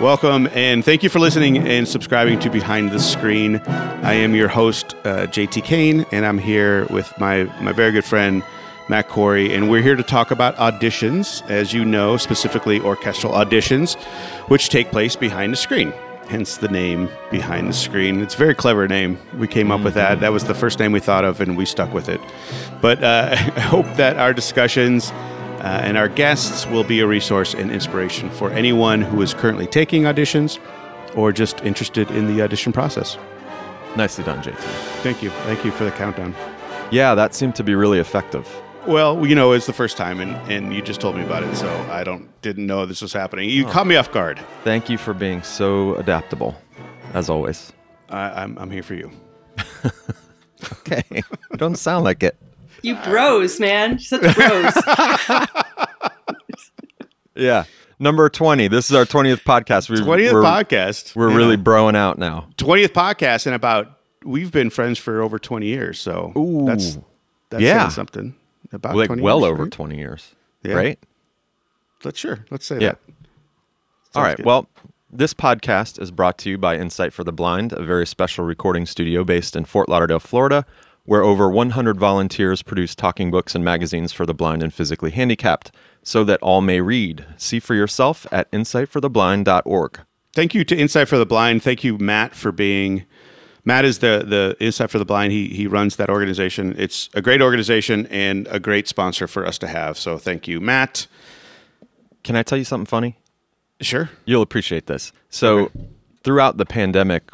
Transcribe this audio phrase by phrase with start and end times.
[0.00, 3.56] Welcome and thank you for listening and subscribing to Behind the Screen.
[3.66, 8.06] I am your host, uh, JT Kane, and I'm here with my, my very good
[8.06, 8.42] friend,
[8.88, 14.02] Matt Corey, and we're here to talk about auditions, as you know, specifically orchestral auditions,
[14.48, 15.92] which take place behind the screen.
[16.28, 18.22] Hence the name Behind the Screen.
[18.22, 19.18] It's a very clever name.
[19.36, 20.20] We came up with that.
[20.20, 22.22] That was the first name we thought of, and we stuck with it.
[22.80, 25.12] But uh, I hope that our discussions
[25.60, 29.66] uh, and our guests will be a resource and inspiration for anyone who is currently
[29.66, 30.58] taking auditions
[31.14, 33.18] or just interested in the audition process.
[33.96, 34.54] Nicely done, JT.
[35.02, 35.30] Thank you.
[35.30, 36.34] Thank you for the countdown.
[36.90, 38.48] Yeah, that seemed to be really effective.
[38.86, 41.54] Well, you know, it's the first time, and, and you just told me about it,
[41.56, 43.50] so I don't didn't know this was happening.
[43.50, 44.40] You caught me off guard.
[44.64, 46.56] Thank you for being so adaptable,
[47.12, 47.72] as always.
[48.08, 49.10] I, I'm I'm here for you.
[50.72, 51.22] Okay.
[51.56, 52.36] don't sound like it.
[52.82, 53.98] You bros, man.
[53.98, 54.74] Such bros.
[57.36, 57.64] Yeah.
[57.98, 58.68] Number 20.
[58.68, 59.88] This is our 20th podcast.
[59.88, 61.14] We, Twentieth we're, podcast.
[61.16, 62.48] We're you really broing out now.
[62.56, 63.88] twentieth podcast, and about
[64.24, 65.98] we've been friends for over twenty years.
[66.00, 66.64] So Ooh.
[66.66, 66.98] that's
[67.50, 67.88] that's Yeah.
[67.88, 68.34] something
[68.72, 69.72] about Like 20 well years, over right?
[69.72, 70.34] 20 years.
[70.62, 70.74] Yeah.
[70.74, 70.98] Right?
[72.04, 72.44] Let's sure.
[72.50, 72.92] Let's say Yeah.
[72.92, 72.98] that.
[74.14, 74.36] All Sounds right.
[74.38, 74.46] good.
[74.46, 74.66] Well,
[75.12, 78.86] this podcast is brought to you by Insight for the Blind, a very special recording
[78.86, 80.64] studio based in Fort Lauderdale, Florida,
[81.10, 85.72] where over 100 volunteers produce talking books and magazines for the blind and physically handicapped
[86.04, 87.26] so that all may read.
[87.36, 90.00] See for yourself at insightfortheblind.org.
[90.34, 91.64] Thank you to Insight for the Blind.
[91.64, 93.06] Thank you, Matt, for being.
[93.64, 95.32] Matt is the the Insight for the Blind.
[95.32, 96.76] He he runs that organization.
[96.78, 99.98] It's a great organization and a great sponsor for us to have.
[99.98, 101.08] So thank you, Matt.
[102.22, 103.18] Can I tell you something funny?
[103.80, 104.10] Sure.
[104.26, 105.10] You'll appreciate this.
[105.28, 105.72] So,
[106.22, 107.24] throughout the pandemic,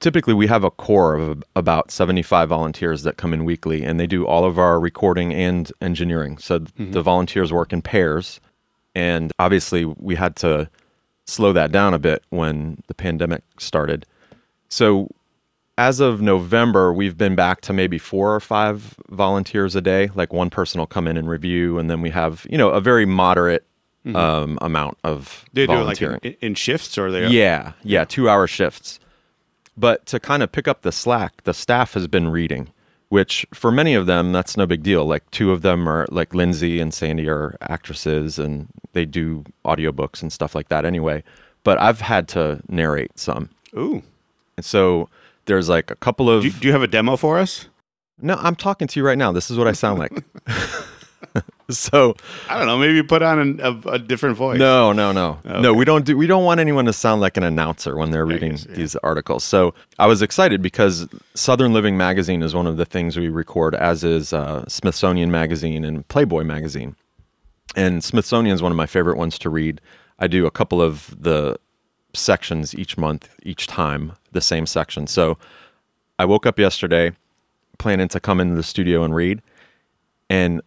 [0.00, 4.06] typically we have a core of about 75 volunteers that come in weekly, and they
[4.06, 6.38] do all of our recording and engineering.
[6.38, 6.92] So, th- mm-hmm.
[6.92, 8.40] the volunteers work in pairs.
[8.94, 10.70] And obviously, we had to
[11.26, 14.06] slow that down a bit when the pandemic started.
[14.68, 15.08] So,
[15.78, 20.08] as of November, we've been back to maybe four or five volunteers a day.
[20.14, 22.80] Like one person will come in and review, and then we have, you know, a
[22.80, 23.66] very moderate
[24.14, 28.28] um, amount of They do it like in, in shifts, or they Yeah, yeah, two
[28.28, 29.00] hour shifts.
[29.76, 32.68] But to kind of pick up the slack, the staff has been reading,
[33.08, 35.04] which for many of them, that's no big deal.
[35.04, 40.22] Like two of them are like Lindsay and Sandy are actresses and they do audiobooks
[40.22, 41.22] and stuff like that anyway.
[41.62, 43.50] But I've had to narrate some.
[43.76, 44.02] Ooh.
[44.56, 45.08] And so
[45.44, 46.42] there's like a couple of.
[46.42, 47.68] Do, do you have a demo for us?
[48.20, 49.32] no, I'm talking to you right now.
[49.32, 50.12] This is what I sound like.
[51.70, 52.14] so
[52.48, 52.78] I don't know.
[52.78, 54.58] Maybe put on an, a, a different voice.
[54.58, 55.72] No, no, no, no.
[55.72, 56.16] We don't do.
[56.16, 58.74] We don't want anyone to sound like an announcer when they're reading guess, yeah.
[58.76, 59.44] these articles.
[59.44, 63.74] So I was excited because Southern Living magazine is one of the things we record,
[63.74, 66.96] as is uh, Smithsonian magazine and Playboy magazine.
[67.74, 69.80] And Smithsonian is one of my favorite ones to read.
[70.18, 71.58] I do a couple of the
[72.14, 75.06] sections each month, each time the same section.
[75.06, 75.36] So
[76.18, 77.12] I woke up yesterday
[77.78, 79.42] planning to come into the studio and read,
[80.30, 80.62] and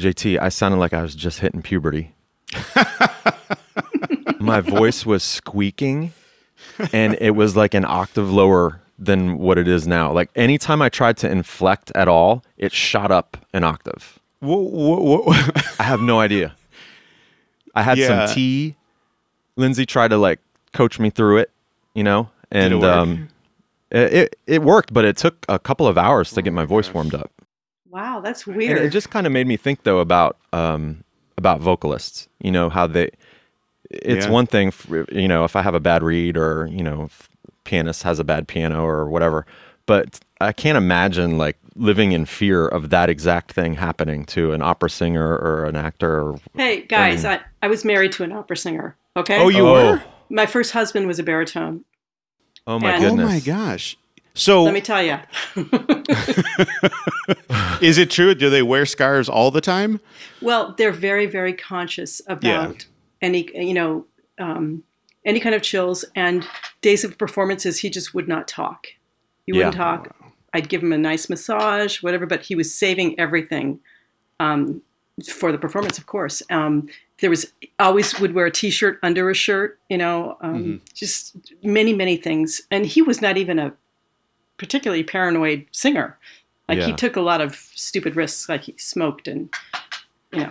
[0.00, 2.12] JT, I sounded like I was just hitting puberty.
[4.40, 6.12] My voice was squeaking
[6.92, 10.12] and it was like an octave lower than what it is now.
[10.12, 14.18] Like anytime I tried to inflect at all, it shot up an octave.
[14.40, 16.54] I have no idea.
[17.74, 18.26] I had Yeah.
[18.26, 18.76] some tea.
[19.56, 20.38] Lindsay tried to like
[20.72, 21.50] coach me through it,
[21.94, 23.28] you know, and it um
[23.90, 26.92] it, it it worked, but it took a couple of hours to get my voice
[26.94, 27.32] warmed up.
[27.90, 28.78] Wow, that's And weird.
[28.82, 31.04] it just kind of made me think though about um,
[31.36, 32.28] about vocalists.
[32.40, 33.10] You know how they.
[33.90, 34.32] It's Yeah.
[34.32, 37.28] one thing, for, you know, if I have a bad read or you know, if
[37.64, 39.46] pianist has a bad piano or whatever,
[39.86, 44.62] but I can't imagine like living in fear of that exact thing happening to an
[44.62, 46.20] opera singer or an actor.
[46.30, 48.96] Or, hey, guys, I, I was married to an opera singer.
[49.16, 49.38] Okay.
[49.40, 49.72] oh, you Oh.
[49.92, 50.02] were?
[50.28, 51.84] My first husband was a baritone.
[52.66, 53.26] oh my And- Oh goodness!
[53.30, 53.96] my gosh.
[54.38, 55.18] So Let me tell you.
[57.80, 58.34] is it true?
[58.36, 59.98] Do they wear scarves all the time?
[60.40, 62.72] Well, they're very, very conscious about Yeah.
[63.20, 64.06] any, you know,
[64.38, 64.84] um,
[65.24, 66.46] any kind of chills and
[66.82, 67.80] days of performances.
[67.80, 68.86] He just would not talk.
[69.44, 69.82] He wouldn't Yeah.
[69.84, 70.16] talk.
[70.54, 73.80] I'd give him a nice massage, whatever, but he was saving everything
[74.38, 74.80] um,
[75.34, 76.44] for the performance, of course.
[76.48, 76.88] Um,
[77.20, 81.92] there was always would wear a t-shirt under a shirt, you know, um, just many,
[81.92, 82.62] many things.
[82.70, 83.72] And he was not even a
[84.58, 86.16] particularly paranoid singer.
[86.68, 89.48] Like he took a lot of stupid risks, like he smoked and
[90.32, 90.50] you know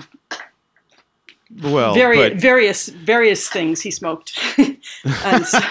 [1.61, 4.37] Well, Vari- but various various things he smoked.
[5.45, 5.59] So-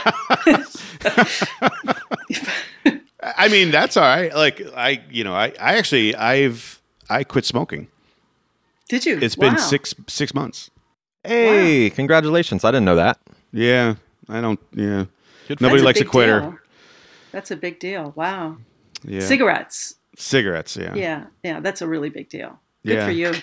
[3.23, 4.33] I mean that's all right.
[4.35, 6.81] Like I, you know, I, I actually I've
[7.11, 7.89] I quit smoking.
[8.89, 9.19] did you?
[9.21, 10.71] It's been six six months.
[11.25, 12.65] Hey, congratulations!
[12.65, 13.19] I didn't know that.
[13.53, 13.97] Yeah,
[14.29, 14.61] I don't.
[14.73, 15.07] Yeah.
[15.49, 16.41] Good Nobody likes a big quitter.
[16.41, 16.59] deal.
[17.37, 18.15] That's a big deal.
[18.17, 18.57] Wow.
[19.05, 19.21] Yeah.
[19.21, 19.97] Cigarettes.
[20.17, 20.75] Cigarettes.
[20.75, 20.95] Yeah.
[20.95, 22.59] Yeah, yeah, that's a really big deal.
[22.87, 23.05] Good Yeah.
[23.05, 23.35] for you.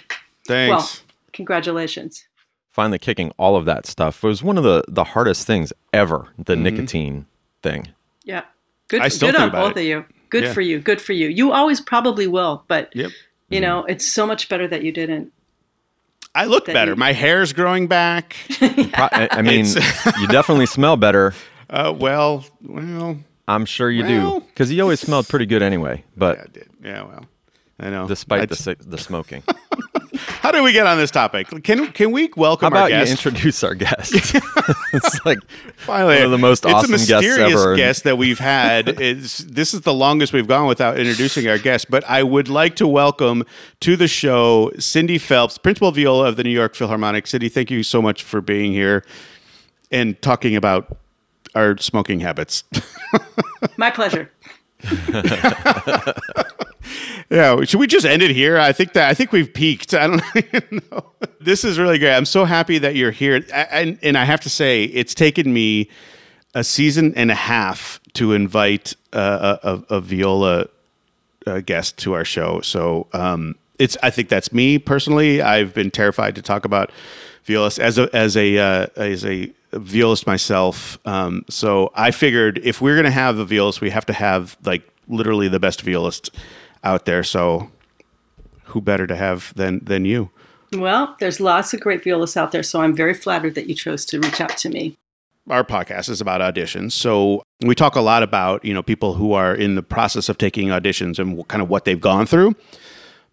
[0.47, 0.71] Thanks.
[0.71, 0.89] Well,
[1.31, 2.25] congratulations.
[2.71, 6.55] finally kicking all of that stuff was one of the the hardest things ever the
[6.55, 7.27] nicotine
[7.61, 7.87] thing
[8.23, 8.41] Yeah.
[8.87, 9.81] Good, I still good think on about both it.
[9.81, 10.05] of you.
[10.31, 10.53] Good Yeah.
[10.53, 10.79] for you.
[10.79, 11.27] Good for you.
[11.27, 13.11] You always probably will, but yep.
[13.49, 15.31] you know, it's so much better that you didn't.
[16.33, 16.93] I look better.
[16.93, 18.35] you- My hair's growing back.
[18.57, 19.65] Pro- I, I mean
[20.19, 21.35] you definitely smell better
[21.69, 26.03] uh, well, well, i'm sure you Well- do because he always smelled pretty good anyway
[26.15, 26.69] but yeah, I did.
[26.83, 27.03] Yeah.
[27.03, 27.25] Well,
[27.79, 28.07] I know.
[28.07, 29.43] despite I the just- the smoking
[30.15, 31.47] How did we get on this topic?
[31.63, 33.11] Can can we how welcome our about you guest?
[33.11, 34.13] introduce our guest
[34.93, 35.39] it's like
[35.77, 37.75] Finally, one of the most it's awesome a guests mysterious ever.
[37.77, 39.01] guest that we've had.
[39.01, 41.89] Is this is the longest we've gone without introducing our guest.
[41.89, 43.43] But I would like to welcome
[43.79, 47.25] to the show Cindy Phelps, principal viola of the New York Philharmonic.
[47.25, 49.03] Cindy, thank you so much for being here
[49.91, 50.97] and talking about
[51.55, 52.63] our smoking habits.
[53.77, 54.31] My pleasure.
[57.29, 58.59] Yeah, should we just end it here?
[58.59, 59.93] I think that I think we've peaked.
[59.93, 61.05] I don't know.
[61.39, 62.13] This is really great.
[62.13, 65.51] I'm so happy that you're here, I- and and I have to say, it's taken
[65.51, 65.89] me
[66.53, 70.67] a season and a half to invite uh, a, a, viola
[71.47, 72.61] uh, guest to our show.
[72.61, 75.41] So um, it's I think that's me personally.
[75.41, 76.91] I've been terrified to talk about
[77.45, 80.97] violists as a as a uh, as a violist myself.
[81.05, 84.87] Um, so I figured if we're gonna have a violist, we have to have like
[85.07, 86.31] literally the best violist
[86.83, 87.23] out there.
[87.23, 87.69] So
[88.65, 90.29] who better to have than than you?
[90.73, 94.05] Well, there's lots of great violists out there, so I'm very flattered that you chose
[94.05, 94.95] to reach out to me.
[95.49, 96.93] our podcast is about auditions.
[96.93, 100.37] So we talk a lot about, you know, people who are in the process of
[100.37, 102.55] taking auditions and kind of what they've gone through.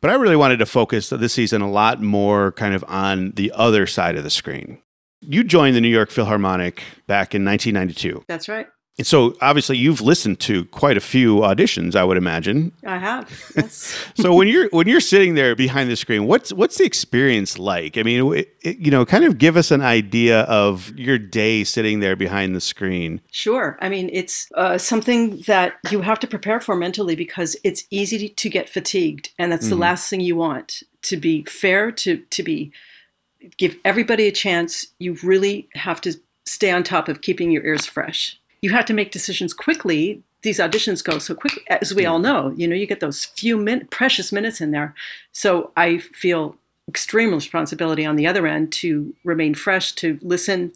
[0.00, 3.52] But I really wanted to focus this season a lot more kind of on the
[3.54, 4.78] other side of the screen.
[5.20, 8.25] You joined the New York Philharmonic back in 1992.
[8.26, 8.67] That's right.
[8.99, 12.72] And so obviously you've listened to quite a few auditions, I would imagine.
[12.84, 13.31] I have.
[13.56, 13.96] Yes.
[14.17, 17.96] So when you're when you're sitting there behind the screen, what's what's the experience like?
[17.96, 21.64] I mean, it, it- you know, kind of give us an idea of your day
[21.64, 23.23] sitting there behind the screen.
[23.31, 23.78] Sure.
[23.81, 28.28] I mean, it's uh, something that you have to prepare for mentally because it's easy
[28.28, 30.82] to get fatigued, and that's the last thing you want.
[31.02, 32.73] To be fair, to to be
[33.56, 34.87] give everybody a chance.
[34.98, 36.14] You really have to
[36.44, 38.38] stay on top of keeping your ears fresh.
[38.62, 40.22] You have to make decisions quickly.
[40.42, 42.52] These auditions go so quick, as we all know.
[42.56, 44.94] You know, you get those few min- precious minutes in there.
[45.32, 46.56] So I feel
[46.88, 50.72] extreme responsibility on the other end to remain fresh, to listen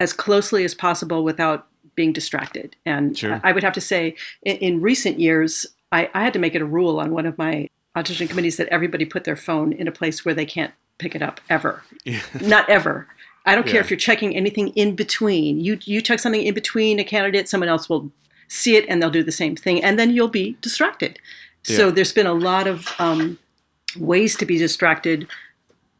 [0.00, 2.76] as closely as possible without being distracted.
[2.84, 3.40] And Sure.
[3.44, 6.62] I would have to say, in, in recent years, I, I had to make it
[6.62, 9.92] a rule on one of my audition committees that everybody put their phone in a
[9.92, 11.82] place where they can't pick it up ever.
[12.40, 13.08] Not ever.
[13.46, 15.60] I don't care if you're checking anything in between.
[15.60, 18.10] You you check something in between a candidate, someone else will
[18.48, 21.18] see it and they'll do the same thing, and then you'll be distracted.
[21.62, 23.38] So there's been a lot of um,
[23.96, 25.26] ways to be distracted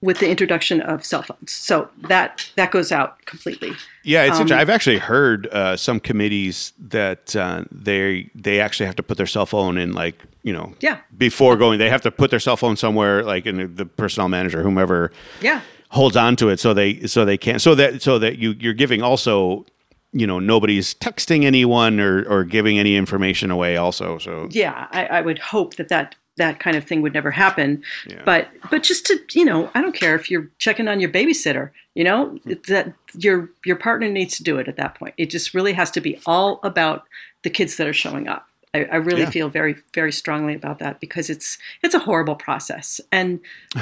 [0.05, 1.51] with the introduction of cell phones.
[1.51, 3.73] So that that goes out completely.
[4.03, 4.53] Yeah, it's Um.
[4.53, 9.27] I've actually heard uh, some committees that uh, they they actually have to put their
[9.27, 10.99] cell phone in like you know Yeah.
[11.17, 14.62] before going they have to put their cell phone somewhere like in the, personnel manager
[14.62, 15.11] whomever
[15.41, 15.61] Yeah.
[15.88, 18.75] holds on to it so they so they can't so that so that you you're
[18.85, 19.64] giving also
[20.12, 25.07] you know nobody's texting anyone or or giving any information away also so yeah, I,
[25.07, 27.83] I would hope that that that kind of thing would never happen.
[28.07, 28.23] Yeah.
[28.25, 31.71] But but just to you know, I don't care if you're checking on your babysitter.
[31.95, 32.53] You know Hmm.
[32.69, 35.14] that your your partner needs to do it at that point.
[35.17, 37.05] It just really has to be all about
[37.43, 38.47] the kids that are showing up.
[38.75, 39.31] I, I really Yeah.
[39.31, 43.41] feel very very strongly about that because it's it's a horrible process and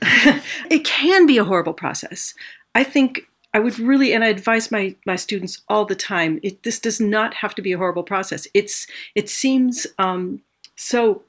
[0.70, 2.34] it can be a horrible process.
[2.74, 3.22] I think
[3.54, 6.38] I would really, and I advise my my students all the time.
[6.42, 8.46] It, this does not have to be a horrible process.
[8.54, 10.42] It's it seems um,
[10.76, 11.22] so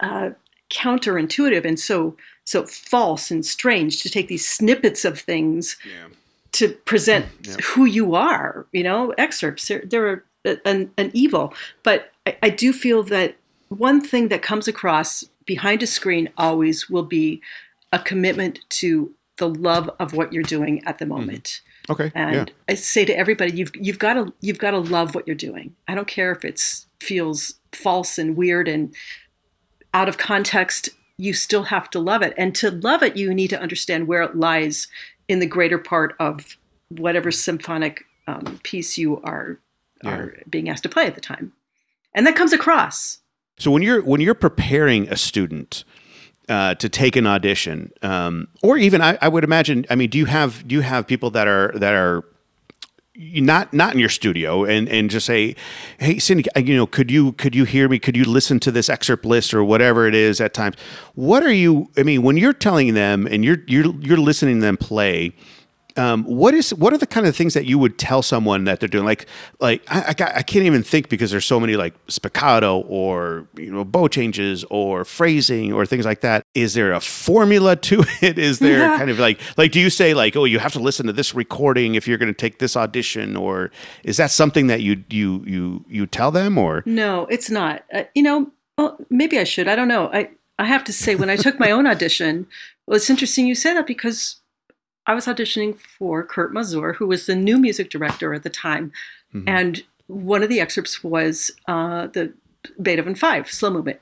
[0.00, 0.30] uh,
[0.70, 6.08] counterintuitive and so so false and strange to take these snippets of things yeah
[6.52, 7.56] to present Yeah.
[7.64, 8.64] who you are.
[8.70, 10.22] You know, excerpts they're, they're
[10.64, 13.34] an, an evil, but I, I do feel that
[13.70, 17.40] one thing that comes across behind a screen always will be
[17.92, 21.60] a commitment to the love of what you're doing at the moment.
[21.90, 25.16] okay And yeah I say to everybody, you've you've got to you've got to love
[25.16, 25.74] what you're doing.
[25.88, 28.94] I don't care if it's feels false and weird and
[29.94, 30.90] out of context.
[31.16, 34.22] You still have to love it, and to love it, you need to understand where
[34.22, 34.88] it lies
[35.28, 36.58] in the greater part of
[36.88, 39.58] whatever symphonic um, piece you are
[40.04, 41.52] are being asked to play at the time,
[42.14, 43.20] and that comes across.
[43.58, 45.84] So when you're when you're preparing a student
[46.48, 50.18] uh, to take an audition, um, or even I, I would imagine, I mean, do
[50.18, 52.24] you have do you have people that are that are
[53.16, 55.54] not not in your studio and and just say
[55.98, 57.98] hey cindy you know could you could you hear me?
[57.98, 60.76] Could you listen to this excerpt list or whatever it is at times?
[61.14, 64.60] What are you i mean when you're telling them and you're you're you're listening to
[64.62, 65.32] them play
[65.96, 68.80] um, what is what are the kind of things that you would tell someone that
[68.80, 69.04] they're doing?
[69.04, 69.26] Like
[69.60, 73.72] like I, I, I, can't even think because there's so many like spiccato or you
[73.72, 76.44] know bow changes or phrasing or things like that.
[76.54, 78.38] Is there a formula to it?
[78.38, 78.98] Is there yeah.
[78.98, 81.34] kind of like like do you say like oh you have to listen to this
[81.34, 83.70] recording if you're going to take this audition or
[84.02, 88.02] is that something that you you you you tell them or no it's not uh,
[88.14, 91.30] you know well maybe I should I don't know I I have to say when
[91.30, 92.46] I took my own audition
[92.86, 94.40] well it's interesting you say that because
[95.06, 98.92] I was auditioning for Kurt Masur, who was the new music director at the time.
[99.34, 99.48] Mm-hmm.
[99.48, 102.32] And one of the excerpts was uh, the
[102.80, 104.00] Beethoven 5, slow movement.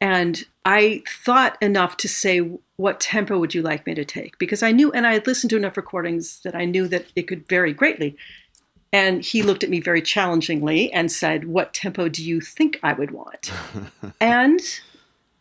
[0.00, 2.40] And I thought enough to say,
[2.76, 4.38] what tempo would you like me to take?
[4.38, 7.22] Because I knew, and I had listened to enough recordings that I knew that it
[7.22, 8.16] could vary greatly.
[8.92, 12.92] And he looked at me very challengingly and said, What tempo do you think I
[12.92, 13.52] would want?
[14.20, 14.60] and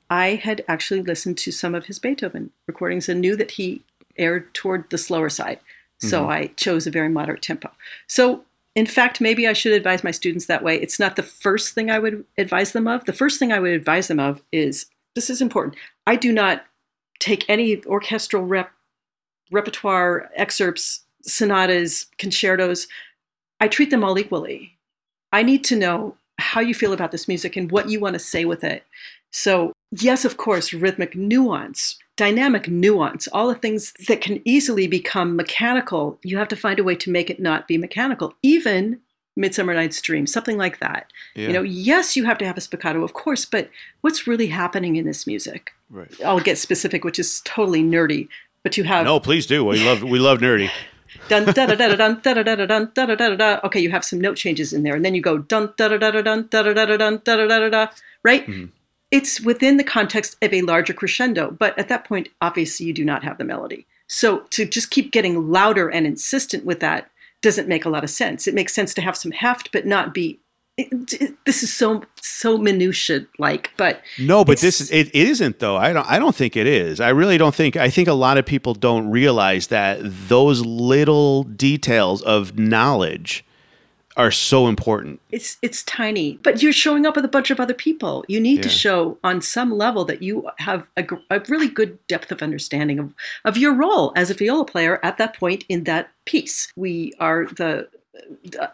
[0.09, 3.81] I had actually listened to some of his Beethoven recordings and knew that he
[4.17, 5.59] erred toward the slower side.
[5.99, 6.31] So mm-hmm.
[6.31, 7.71] I chose a very moderate tempo.
[8.07, 8.43] So
[8.75, 10.81] in fact, maybe I should advise my students that way.
[10.81, 13.05] It's not the first thing I would advise them of.
[13.05, 15.75] The first thing I would advise them of is this is important.
[16.07, 16.65] I do not
[17.19, 18.71] take any orchestral rep,
[19.51, 22.87] repertoire excerpts, sonatas, concertos.
[23.59, 24.77] I treat them all equally.
[25.31, 28.19] I need to know how you feel about this music and what you want to
[28.19, 28.83] say with it.
[29.31, 35.35] So, yes, of course, rhythmic nuance, dynamic nuance, all the things that can easily become
[35.35, 38.33] mechanical, you have to find a way to make it not be mechanical.
[38.43, 38.99] Even
[39.35, 41.11] Midsummer Night's Dream, something like that.
[41.35, 41.47] Yeah.
[41.47, 43.69] You know, yes, you have to have a spiccato, of course, but
[44.01, 45.71] what's really happening in this music?
[45.89, 46.09] Right.
[46.23, 48.27] I'll get specific, which is totally nerdy,
[48.61, 49.65] but you have No, please do.
[49.65, 50.69] We love we love nerdy.
[51.29, 53.59] dun da da da dun da da da dun da da da da.
[53.63, 55.97] Okay, you have some note changes in there, and then you go dun da da
[55.97, 57.87] da dun da da da dun da da da da.
[58.23, 58.45] Right?
[58.45, 58.65] Mm-hmm
[59.13, 63.05] it's within the context of a larger crescendo, but at that point, obviously, you do
[63.05, 63.85] not have the melody.
[64.07, 67.11] So to just keep getting louder and insistent with that
[67.43, 68.47] doesn't make a lot of sense.
[68.47, 70.39] It makes sense to have some heft, but not be.
[70.75, 75.27] It, it, this is so so minutia like, but no, but this is it, it
[75.27, 75.77] isn't though.
[75.77, 76.99] I don't I don't think it is.
[76.99, 77.77] I really don't think.
[77.77, 83.45] I think a lot of people don't realize that those little details of knowledge
[84.15, 85.19] are so important.
[85.31, 88.23] It's it's tiny, but you're showing up with a bunch of other people.
[88.27, 88.63] You need yeah.
[88.63, 92.99] to show on some level that you have a, a, really good depth of understanding
[92.99, 93.13] of,
[93.45, 96.71] of your role as a viola player at that point in that piece.
[96.75, 97.87] We are the,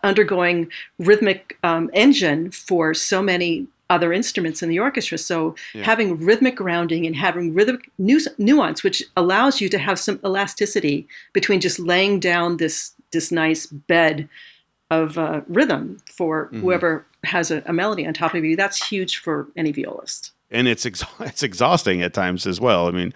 [0.03, 5.17] undergoing rhythmic um, engine for so many other instruments in the orchestra.
[5.17, 5.83] So yeah.
[5.83, 11.07] having rhythmic grounding and having rhythmic nu- nuance, which allows you to have some elasticity
[11.33, 14.29] between just laying down this this nice bed
[14.91, 16.61] of uh, rhythm for mm-hmm.
[16.61, 18.55] whoever has a, a, melody on top of you.
[18.55, 20.31] That's huge for any violist.
[20.49, 22.87] And it's ex- it's exhausting at times as well.
[22.87, 23.13] I mean,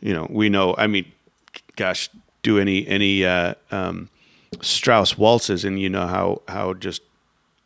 [0.00, 0.74] you know, we know.
[0.78, 1.10] I mean,
[1.76, 2.10] gosh,
[2.42, 4.08] do any any uh, um,
[4.60, 7.02] Strauss waltzes, and you know how how just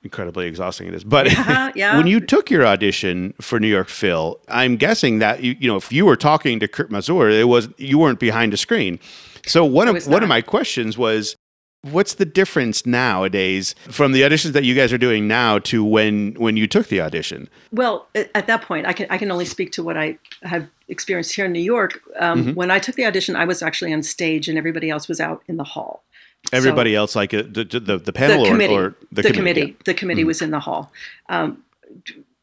[0.03, 1.05] incredibly exhausting it is.
[1.05, 1.97] But uh-huh, yeah.
[1.97, 5.77] when you took your audition for New York Phil, I'm guessing that you you know
[5.77, 8.99] if you were talking to Kurt Masur, it was you weren't behind a screen.
[9.47, 11.37] So one of one of my questions was
[11.91, 16.35] What's the difference nowadays from the auditions that you guys are doing now to when
[16.35, 17.49] when you took the audition?
[17.73, 21.35] Well, at that point, I can I can only speak to what I have experienced
[21.35, 22.01] here in New York.
[22.19, 22.55] Um, mm-hmm.
[22.55, 25.43] When I took the audition, I was actually on stage, and everybody else was out
[25.47, 26.03] in the hall.
[26.53, 29.33] Everybody so, else, like uh, the, the, the panel the committee, or, or the, the,
[29.33, 29.75] committee, yeah.
[29.85, 30.29] the committee mm-hmm.
[30.29, 30.93] was in the hall.
[31.29, 31.63] Um,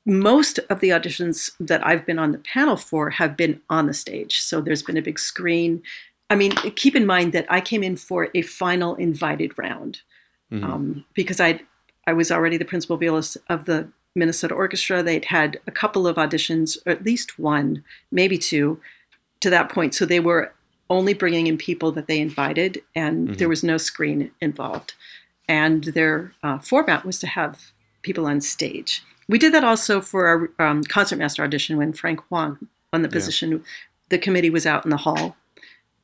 [0.06, 3.94] most of the auditions that I've been on the panel for have been on the
[3.94, 4.40] stage.
[4.42, 5.82] So there's been a big screen.
[6.30, 10.02] I mean, keep in mind that I came in for a final invited round
[10.52, 10.64] mm-hmm.
[10.64, 11.62] um, because I
[12.08, 15.04] I was already the principal violist of the Minnesota Orchestra.
[15.04, 18.80] They'd had a couple of auditions, or at least one, maybe two,
[19.42, 19.96] to that point.
[19.96, 20.54] So they were
[20.90, 23.38] only bringing in people that they invited, and mm-hmm.
[23.38, 24.94] there was no screen involved.
[25.48, 29.04] And their uh, format was to have people on stage.
[29.28, 33.52] We did that also for our um, concertmaster audition when Frank Huang won the position.
[33.52, 33.58] Yeah.
[34.10, 35.36] The committee was out in the hall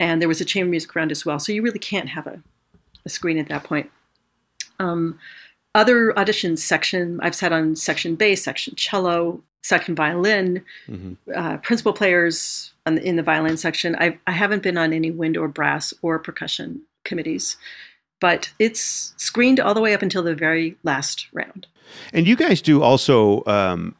[0.02, 1.40] and there was a chamber music round as well.
[1.40, 2.42] So you really can't have a,
[3.06, 3.90] a screen at that point.
[4.80, 5.20] Um,
[5.76, 11.14] other auditions, section I've sat on section bass, section cello, section violin, mm-hmm.
[11.34, 13.96] uh, principal players the, in the violin section.
[13.96, 17.58] I've, I haven't been on any wind or brass or percussion committees,
[18.20, 21.68] but it's screened all the way up until the very last round.
[22.12, 23.96] And you guys do also um,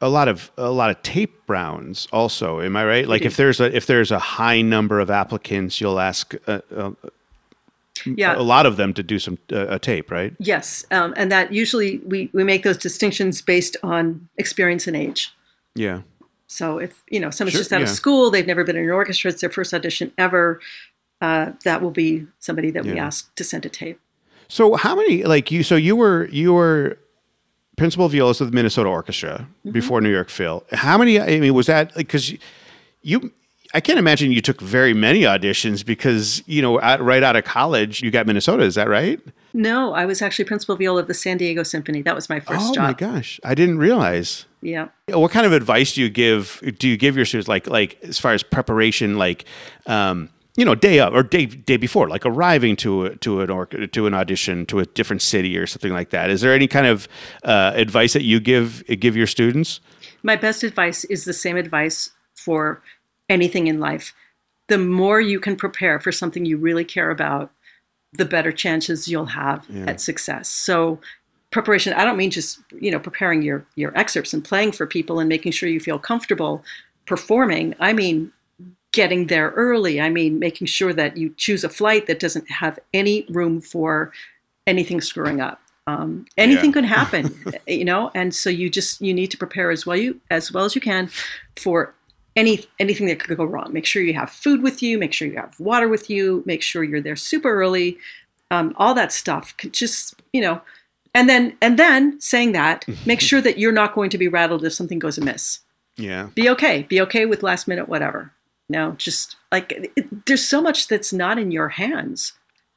[0.00, 3.60] a lot of a lot of tape rounds also am i right like if there's
[3.60, 6.92] a if there's a high number of applicants you'll ask uh, uh,
[8.06, 8.34] Yeah.
[8.36, 10.32] a lot of them to do some uh, a tape, right?
[10.38, 15.34] Yes, um, and that usually we we make those distinctions based on experience and age.
[15.74, 16.00] Yeah.
[16.46, 18.90] So if you know someone's Sure, just out of school, they've never been in an
[18.90, 20.60] orchestra, it's their first audition ever.
[21.20, 24.00] Uh, that will be somebody that we ask to send a tape.
[24.48, 25.62] So how many like you?
[25.62, 26.96] So you were you were
[27.76, 29.72] principal violist of the Minnesota Orchestra Mm-hmm.
[29.72, 30.64] before New York Phil.
[30.72, 31.20] How many?
[31.20, 32.32] I mean, was that because
[33.02, 33.32] you?
[33.72, 37.44] I can't imagine you took very many auditions because you know out, right out of
[37.44, 38.64] college you got Minnesota.
[38.64, 39.20] Is that right?
[39.52, 42.02] No, I was actually principal viola of the San Diego Symphony.
[42.02, 42.84] That was my first oh job.
[42.84, 44.46] Oh my gosh, I didn't realize.
[44.62, 44.88] Yeah.
[45.08, 46.60] What kind of advice do you give?
[46.78, 49.44] Do you give your students like like as far as preparation, like
[49.86, 53.48] um, you know, day up or day day before, like arriving to a, to an
[53.48, 56.28] or, to an audition to a different city or something like that?
[56.28, 57.08] Is there any kind of
[57.44, 59.80] uh, advice that you give give your students?
[60.22, 62.82] My best advice is the same advice for
[63.30, 64.12] anything in life.
[64.68, 67.50] The more you can prepare for something you really care about,
[68.12, 70.50] the better chances you'll have at success.
[70.50, 71.00] So
[71.50, 75.20] preparation, I don't mean just, you know, preparing your your excerpts and playing for people
[75.20, 76.62] and making sure you feel comfortable
[77.06, 77.74] performing.
[77.80, 78.30] I mean
[78.92, 80.00] getting there early.
[80.00, 84.12] I mean making sure that you choose a flight that doesn't have any room for
[84.66, 85.60] anything screwing up.
[85.86, 86.74] Um, anything Yeah.
[86.74, 90.20] could happen, you know, and so you just you need to prepare as well you
[90.30, 91.08] as well as you can
[91.58, 91.94] for
[92.36, 93.72] any anything that could go wrong.
[93.72, 94.98] Make sure you have food with you.
[94.98, 96.42] Make sure you have water with you.
[96.46, 97.98] Make sure you're there super early.
[98.52, 100.60] Um, all that stuff just you know,
[101.14, 104.64] and then and then saying that, make sure that you're not going to be rattled
[104.64, 105.60] if something goes amiss.
[105.96, 106.84] Yeah, Be okay.
[106.84, 108.32] Be okay with last minute whatever.
[108.70, 112.34] No, just like it, there's so much that's not in your hands.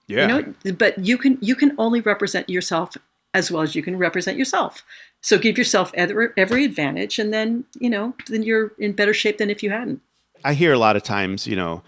[0.07, 2.97] Yeah, you know but you can you can only represent yourself
[3.35, 4.83] as well as you can represent yourself.
[5.21, 9.37] So give yourself every, every advantage and then you know then you're in better shape
[9.37, 10.01] than if you hadn't.
[10.43, 11.83] I hear a lot of times, you know,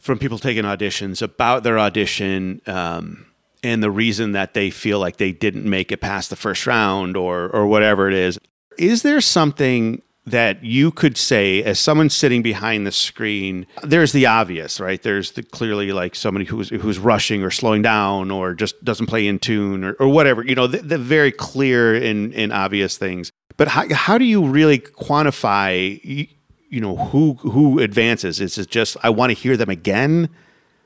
[0.00, 3.24] from people taking auditions about their audition um,
[3.62, 7.16] and the reason that they feel like they didn't make it past the first round
[7.16, 8.36] or or whatever it is.
[8.78, 13.66] Is there something that you could say as someone sitting behind the screen?
[13.82, 15.02] There's the obvious, right?
[15.02, 19.26] There's the, clearly like somebody who's who's rushing or slowing down or just doesn't play
[19.26, 20.44] in tune or, or whatever.
[20.44, 23.30] You know, the, the very clear and, and obvious things.
[23.56, 26.00] But how, how do you really quantify?
[26.02, 26.26] You,
[26.70, 30.28] you know who who advances is it just i want to hear them again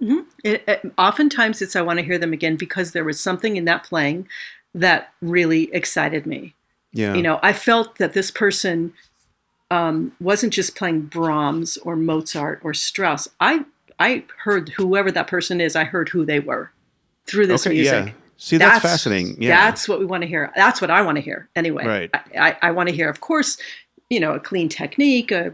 [0.03, 0.21] mm-hmm.
[0.43, 3.67] it, it, oftentimes it's i want to hear them again because there was something in
[3.67, 4.27] that playing
[4.75, 6.55] that really excited me
[6.93, 8.93] yeah you know i felt that this person
[9.71, 13.65] um, wasn't just playing brahms or mozart or strauss i
[13.99, 16.71] i heard whoever that person is i heard who they were
[17.27, 20.53] through this okay music yeah see that's, fascinating yeah That's what we want to hear.
[20.57, 21.87] That's what I want to hear anyway.
[21.87, 22.11] Right.
[22.15, 23.57] I, I, I want to hear, of course,
[24.11, 25.53] you know, a clean technique, a,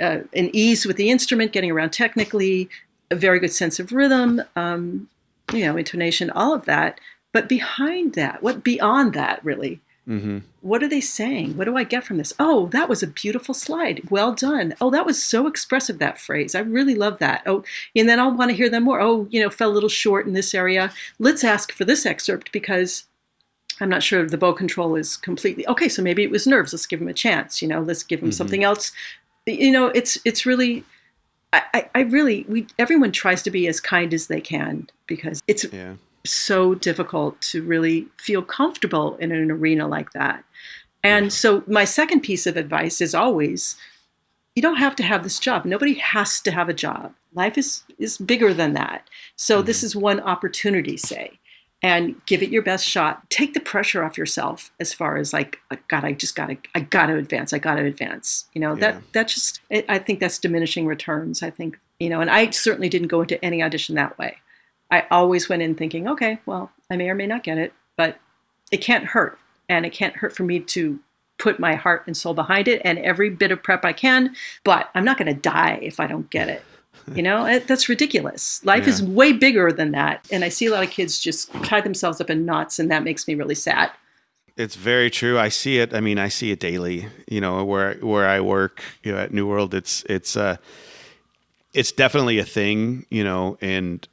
[0.00, 2.68] a, an ease with the instrument, getting around technically,
[3.10, 5.08] a very good sense of rhythm, um,
[5.52, 7.00] you know, intonation, all of that.
[7.32, 9.80] But behind that, what beyond that, really?
[10.08, 11.58] Hmm What are they saying?
[11.58, 12.32] What do I get from this?
[12.38, 14.00] Oh, that was a beautiful slide.
[14.10, 14.74] Well done.
[14.80, 16.54] Oh, that was so expressive, that phrase.
[16.54, 17.42] I really love that.
[17.44, 17.62] Oh,
[17.94, 19.02] and then I'll want to hear them more.
[19.02, 20.90] Oh, you know, fell a little short in this area.
[21.18, 23.04] Let's ask for this excerpt because
[23.80, 25.90] I'm not sure the bow control is completely okay.
[25.90, 26.72] So maybe it was nerves.
[26.72, 27.60] Let's give him a chance.
[27.60, 28.92] You know, let's give him something else.
[29.46, 30.84] You know, it's it's really,
[31.52, 35.42] I, I, I really we everyone tries to be as kind as they can because
[35.46, 35.94] it's yeah
[36.30, 40.44] so difficult to really feel comfortable in an arena like that.
[41.04, 43.76] And so, my second piece of advice is always
[44.54, 45.64] you don't have to have this job.
[45.64, 47.14] Nobody has to have a job.
[47.32, 49.08] Life is, is bigger than that.
[49.36, 49.66] So, mm-hmm.
[49.66, 51.38] this is one opportunity, say,
[51.80, 53.30] and give it your best shot.
[53.30, 57.14] Take the pressure off yourself as far as like, God, I just gotta, I gotta
[57.14, 57.52] advance.
[57.52, 58.46] I gotta advance.
[58.52, 58.80] You know, Yeah.
[58.80, 61.42] that, that just, I think that's diminishing returns.
[61.42, 64.38] I think, you know, and I certainly didn't go into any audition that way.
[64.90, 68.18] I always went in thinking, okay, well, I may or may not get it, but
[68.70, 69.38] it can't hurt.
[69.68, 70.98] And it can't hurt for me to
[71.38, 74.90] put my heart and soul behind it and every bit of prep I can, but
[74.94, 76.62] I'm not going to die if I don't get it.
[77.14, 78.62] You know, it, that's ridiculous.
[78.66, 80.28] Life is way bigger than that.
[80.30, 83.02] And I see a lot of kids just tie themselves up in knots, and that
[83.02, 83.90] makes me really sad.
[84.58, 85.38] It's very true.
[85.38, 85.94] I see it.
[85.94, 87.08] I mean, I see it daily.
[87.26, 90.58] You know, where where I work, you know, at New World, it's it's uh,
[91.72, 93.06] it's definitely a thing.
[93.08, 94.06] You know, and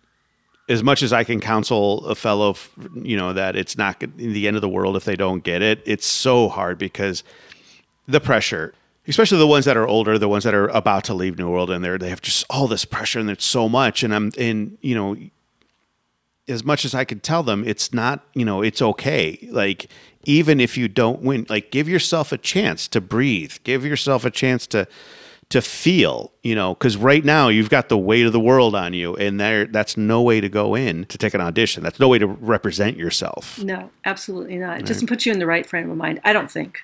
[0.67, 2.55] as much as I can counsel a fellow,
[2.95, 5.81] you know, that it's not the end of the world if they don't get it,
[5.85, 7.23] it's so hard because
[8.07, 8.73] the pressure,
[9.07, 11.69] especially the ones that are older, the ones that are about to leave New World,
[11.69, 14.03] and they're they have just all this pressure and it's so much.
[14.03, 15.15] And I'm and you know,
[16.47, 19.47] as much as I could tell them, it's not, you know, it's okay.
[19.51, 19.89] Like,
[20.25, 24.31] even if you don't win, like, give yourself a chance to breathe, give yourself a
[24.31, 24.87] chance to,
[25.55, 28.93] to feel, you know, because right now you've got the weight of the world on
[28.93, 31.81] you, and there that's no way to go in to take an audition.
[31.81, 33.63] That's no way to represent yourself.
[33.63, 34.79] No, absolutely not.
[34.79, 36.19] It doesn't put you in the right frame of mind.
[36.25, 36.79] I don't think.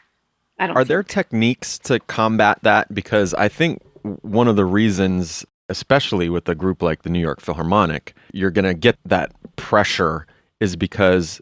[0.58, 0.78] I don't.
[0.78, 0.88] Are think.
[0.88, 2.94] there techniques to combat that?
[2.96, 3.82] Because I think
[4.22, 8.64] one of the reasons, especially with a group like the New York Philharmonic, you're going
[8.64, 10.28] to get that pressure
[10.62, 11.42] is because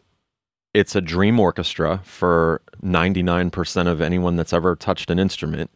[0.74, 5.70] it's a dream orchestra for 99% of anyone that's ever touched an instrument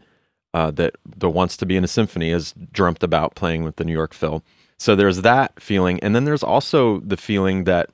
[0.55, 3.85] uh, that, that wants to be in a symphony has dreamt about playing with the
[3.85, 4.43] New York Phil.
[4.79, 5.99] So there's that feeling.
[6.01, 7.91] And then there's also the feeling that,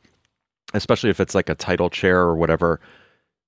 [0.74, 2.80] especially if it's like a title chair or whatever,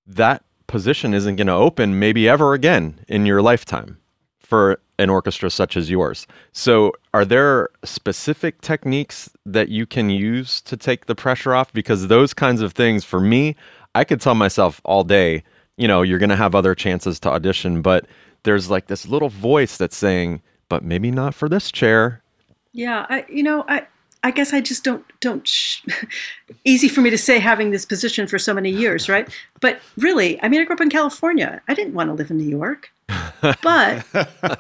[0.07, 3.99] that position isn't going to open maybe ever again in your lifetime
[4.41, 6.27] for an orchestra such as yours.
[6.53, 11.73] So, are there specific techniques that you can use to take the pressure off?
[11.73, 13.57] Because those kinds of things, for me,
[13.95, 15.43] I could tell myself all day,
[15.77, 18.07] you know, you're going to have other chances to audition, but
[18.45, 22.23] there's like this little voice that's saying, but maybe not for this chair.
[22.73, 23.87] Yeah, I you know I
[24.25, 25.47] I guess I just don't don't.
[25.47, 25.83] Sh-
[26.65, 29.29] easy for me to say having this position for so many years, right?
[29.61, 31.61] But really, I mean, I grew up in California.
[31.69, 32.93] I didn't want to live in New York,
[33.63, 34.05] but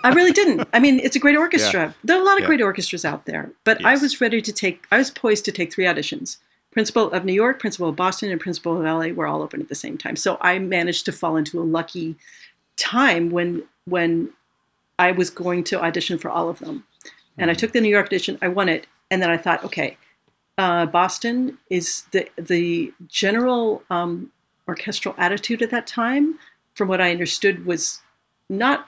[0.04, 0.68] I really didn't.
[0.72, 1.80] I mean, it's a great orchestra.
[1.86, 1.92] Yeah.
[2.04, 2.46] There are a lot of Yeah.
[2.48, 4.84] great orchestras out there, but I was ready to take.
[4.90, 6.38] I was poised to take three auditions.
[6.72, 9.68] Principal of New York, Principal of Boston, and Principal of LA were all open at
[9.68, 10.16] the same time.
[10.16, 12.16] So I managed to fall into a lucky
[12.76, 14.30] time when when
[14.98, 16.84] I was going to audition for all of them.
[17.38, 19.96] And I took the New York audition, I won it, and then I thought, okay,
[20.58, 24.30] uh, Boston is the the general um,
[24.68, 26.38] orchestral attitude at that time,
[26.74, 28.00] from what I understood, was
[28.50, 28.86] not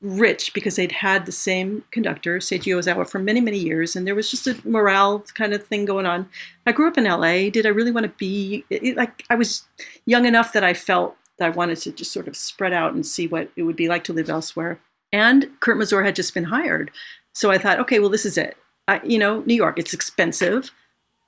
[0.00, 4.14] rich because they'd had the same conductor, Seiji Ozawa, for many, many years, and there
[4.14, 6.28] was just a morale kind of thing going on.
[6.66, 7.50] I grew up in LA.
[7.50, 9.64] Did I really want to be it, it- like I was
[10.06, 13.04] young enough that I felt that I wanted to just sort of spread out and
[13.06, 14.78] see what it would be like to live elsewhere.
[15.12, 16.90] And Kurt Masur had just been hired,
[17.32, 18.56] so I thought, okay, well, this is it.
[18.88, 20.70] I, you know, New York, it's expensive.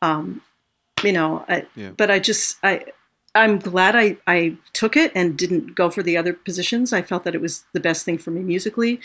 [0.03, 0.43] Um,
[1.03, 1.91] you know, I, Yeah.
[1.97, 2.85] but I just I
[3.35, 6.93] I'm glad I, I took it and didn't go for the other positions.
[6.95, 8.99] I felt that it was the best thing for me musically,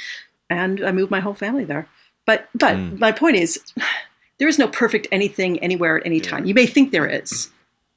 [0.49, 1.87] and I moved my whole family there.
[2.25, 2.99] But but Mm.
[2.99, 3.59] my point is,
[4.39, 6.23] there is no perfect anything anywhere at any Yeah.
[6.29, 6.45] time.
[6.45, 7.49] You may think there is,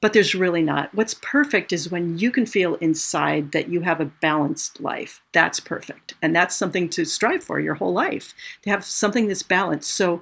[0.04, 0.94] but there's really not.
[0.94, 5.22] What's perfect is when you can feel inside that you have a balanced life.
[5.32, 9.42] That's perfect, and that's something to strive for your whole life to have something that's
[9.42, 9.88] balanced.
[9.88, 10.20] So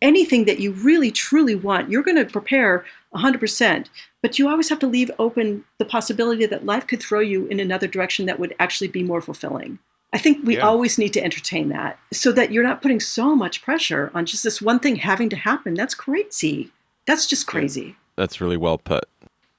[0.00, 3.86] anything that you really truly want, you're going to prepare 100%,
[4.22, 7.58] but you always have to leave open the possibility that life could throw you in
[7.58, 9.80] another direction that would actually be more fulfilling.
[10.12, 10.62] I think we Yeah.
[10.68, 14.44] always need to entertain that so that you're not putting so much pressure on just
[14.44, 15.74] this one thing having to happen.
[15.74, 16.70] That's crazy.
[17.04, 17.96] That's just crazy.
[18.16, 19.04] That's really well put.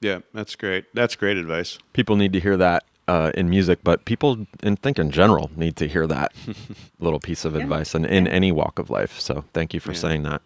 [0.01, 0.85] Yeah, that's great.
[0.93, 1.77] That's great advice.
[1.93, 5.75] People need to hear that uh, in music, but people, in think in general, need
[5.77, 6.33] to hear that
[6.99, 7.61] little piece of Yeah.
[7.61, 9.19] advice and in any walk of life.
[9.19, 9.97] So thank you for Yeah.
[9.97, 10.41] saying that.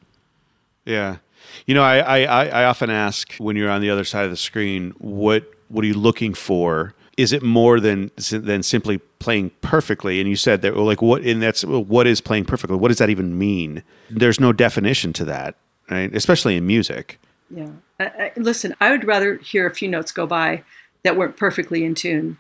[0.86, 1.18] Yeah.
[1.66, 4.32] You know, I, I, I I often ask when you're on the other side of
[4.32, 6.94] the screen, what what are you looking for?
[7.18, 10.20] Is it more than than simply playing perfectly?
[10.20, 11.24] And you said that, well, like, what?
[11.24, 12.78] And that's well, what is playing perfectly?
[12.78, 13.84] What does that even mean?
[14.10, 15.56] There's no definition to that,
[15.90, 16.14] right?
[16.16, 17.20] Especially in music.
[17.54, 17.70] Yeah.
[18.00, 20.64] I, I, listen, I would rather hear a few notes go by
[21.04, 22.38] that weren't perfectly in tune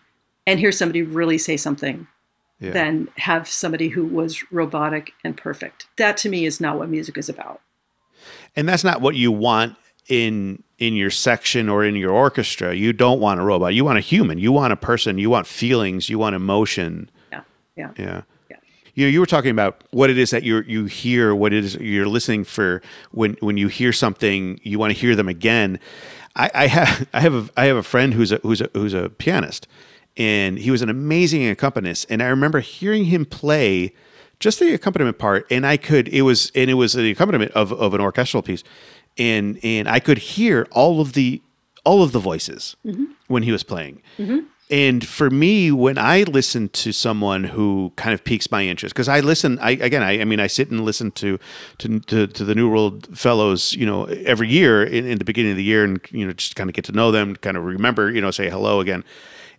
[0.47, 2.08] and hear somebody really say something
[2.60, 2.71] Yeah.
[2.71, 5.88] than have somebody who was robotic and perfect.
[5.97, 7.62] That to me is not what music is about.
[8.56, 9.76] and that's not what you want
[10.08, 12.74] in in your section or in your orchestra.
[12.74, 13.74] You don't want a robot.
[13.76, 14.39] You want a human.
[14.39, 15.17] You want a person.
[15.19, 16.10] You want feelings.
[16.10, 17.10] You want emotion.
[17.32, 17.41] Yeah.
[17.76, 17.91] Yeah.
[17.97, 18.21] Yeah.
[19.02, 21.66] You know, you were talking about what it is that you you hear, what it
[21.66, 25.80] is you're listening for when when you hear something, you want to hear them again.
[26.36, 28.94] I, I have I have a I have a friend who's a who's a who's
[28.94, 29.68] a pianist,
[30.18, 32.06] and he was an amazing accompanist.
[32.12, 33.96] And I remember hearing him play
[34.40, 37.74] just the accompaniment part, and I could it was and it was the accompaniment of,
[37.74, 38.64] of an orchestral piece,
[39.18, 41.42] and and I could hear all of the
[41.84, 43.06] all of the voices mm-hmm.
[43.26, 44.04] when he was playing.
[44.20, 44.42] Mm-hmm.
[44.72, 49.10] And for me, when I listen to someone who kind of piques my interest, because
[49.10, 51.38] I listen, I again, I, I mean, I sit and listen to,
[51.80, 55.52] to to to the New World Fellows, you know, every year in, in the beginning
[55.52, 57.66] of the year, and you know, just kind of get to know them, kind of
[57.66, 59.04] remember, you know, say hello again.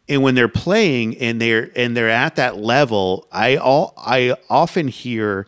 [0.09, 4.89] And when they're playing and they're and they're at that level, I all I often
[4.89, 5.47] hear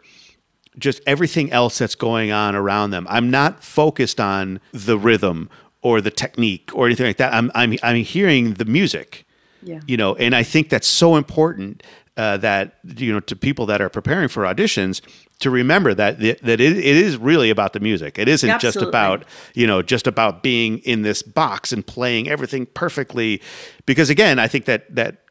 [0.79, 3.07] just everything else that's going on around them.
[3.09, 5.48] I'm not focused on the rhythm
[5.81, 7.33] or the technique or anything like that.
[7.33, 9.23] I'm I'm I'm hearing the music
[9.64, 9.81] Yeah.
[9.87, 11.83] you know and i think that's so important
[12.16, 15.00] uh, that you know to people that are preparing for auditions
[15.40, 18.18] to remember that that it, it is really about the music.
[18.18, 19.24] It isn't just about
[19.55, 23.42] you know just about being in this box and playing everything perfectly
[23.85, 25.24] because again i think that that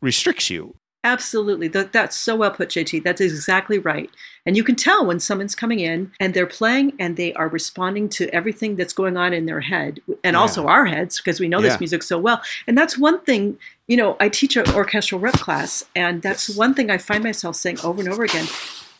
[0.00, 1.68] restricts you Absolutely.
[1.68, 3.04] That, that's so well put, JT.
[3.04, 4.10] That's exactly right.
[4.46, 8.08] And you can tell when someone's coming in and they're playing and they are responding
[8.10, 10.40] to everything that's going on in their head and Yeah.
[10.40, 11.68] also our heads because we know Yeah.
[11.68, 12.40] this music so well.
[12.66, 16.56] And that's one thing, you know, I teach an orchestral rep class, and that's Yes.
[16.58, 18.46] one thing I find myself saying over and over again.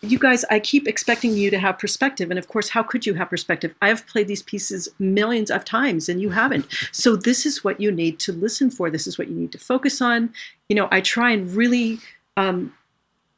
[0.04, 2.30] You guys, I keep expecting you to have perspective.
[2.30, 3.74] And of course, how could you have perspective?
[3.80, 6.66] I've played these pieces millions of times and you haven't.
[6.92, 8.88] So, this is what you need to listen for.
[8.88, 10.32] This is what you need to focus on.
[10.68, 11.98] You know, I try and really
[12.36, 12.72] um,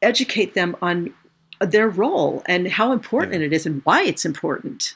[0.02, 1.14] educate them on
[1.60, 4.94] their role and how important it is and why it's important.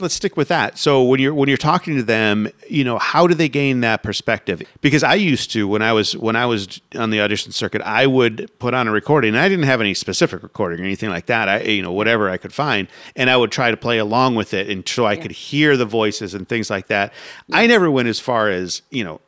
[0.00, 0.78] Let's stick with that.
[0.78, 4.02] So when you're when you're talking to them, you know, how do they gain that
[4.02, 4.62] perspective?
[4.80, 8.06] Because I used to when I was when I was on the audition circuit, I
[8.06, 9.30] would put on a recording.
[9.34, 11.48] And I didn't have any specific recording or anything like that.
[11.48, 14.54] I you know whatever I could find, and I would try to play along with
[14.54, 17.12] it, and so I could hear the voices and things like that.
[17.52, 19.20] I never went as far as you know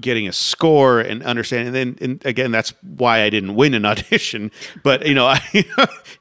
[0.00, 1.68] getting a score and understanding.
[1.68, 4.50] And then, and again, that's why I didn't win an audition.
[4.82, 5.40] But you know, I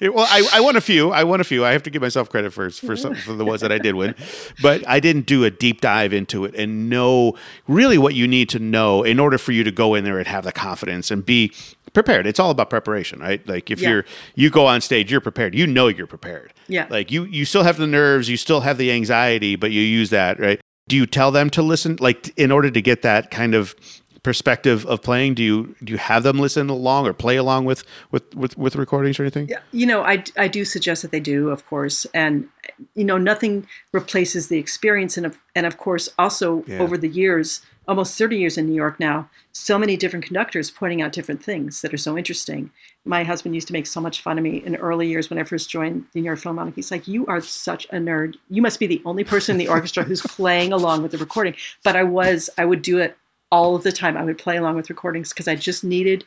[0.01, 1.11] well, I, I won a few.
[1.11, 1.65] I won a few.
[1.65, 3.95] I have to give myself credit for for some for the ones that I did
[3.95, 4.15] win.
[4.61, 7.35] But I didn't do a deep dive into it and know
[7.67, 10.27] really what you need to know in order for you to go in there and
[10.27, 11.51] have the confidence and be
[11.93, 12.25] prepared.
[12.25, 13.45] It's all about preparation, right?
[13.47, 13.89] Like if Yeah.
[13.89, 14.05] you're
[14.35, 15.53] you go on stage, you're prepared.
[15.53, 16.53] You know you're prepared.
[16.67, 16.87] Yeah.
[16.89, 20.09] Like you you still have the nerves, you still have the anxiety, but you use
[20.11, 20.59] that, right?
[20.87, 23.75] Do you tell them to listen like in order to get that kind of
[24.23, 27.83] perspective of playing, do you do you have them listen along or play along with
[28.09, 29.47] with with, with recordings or anything?
[29.49, 32.47] Yeah, you know, I, I do suggest that they do, of course, and
[32.95, 36.79] you know, nothing replaces the experience, and of and of course, also Yeah.
[36.79, 41.01] over the years, almost thirty years in New York now, so many different conductors pointing
[41.01, 42.71] out different things that are so interesting.
[43.05, 45.43] My husband used to make so much fun of me in early years when I
[45.43, 46.75] first joined the New York Philharmonic.
[46.75, 48.35] He's like, "You are such a nerd.
[48.49, 51.55] You must be the only person in the orchestra who's playing along with the recording."
[51.83, 53.17] But I was, I would do it
[53.51, 54.17] all of the time.
[54.17, 56.25] I would play along with recordings because I just needed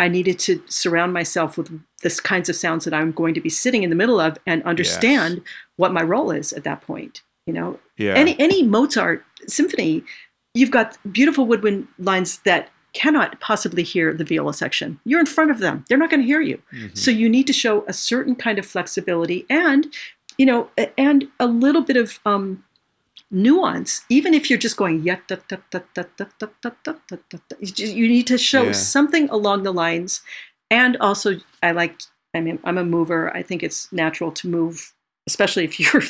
[0.00, 1.70] I needed to surround myself with
[2.02, 4.60] this kinds of sounds that I'm going to be sitting in the middle of and
[4.64, 5.42] understand
[5.76, 7.22] what my role is at that point.
[7.46, 8.14] You know, Yeah.
[8.14, 10.02] any any Mozart symphony,
[10.54, 15.00] You've got beautiful woodwind lines that cannot possibly hear the viola section.
[15.04, 15.84] You're in front of them.
[15.88, 16.60] They're not going to hear you.
[16.72, 16.94] Mm-hmm.
[16.94, 19.86] So you need to show a certain kind of flexibility and,
[20.36, 22.62] you know, and a little bit of um,
[23.30, 25.16] nuance, even if you're just going, you
[28.08, 28.72] need to show yeah.
[28.72, 30.20] something along the lines.
[30.70, 31.98] And also, I like,
[32.34, 33.34] I mean, I'm a mover.
[33.34, 34.91] I think it's natural to move
[35.28, 36.02] especially if you're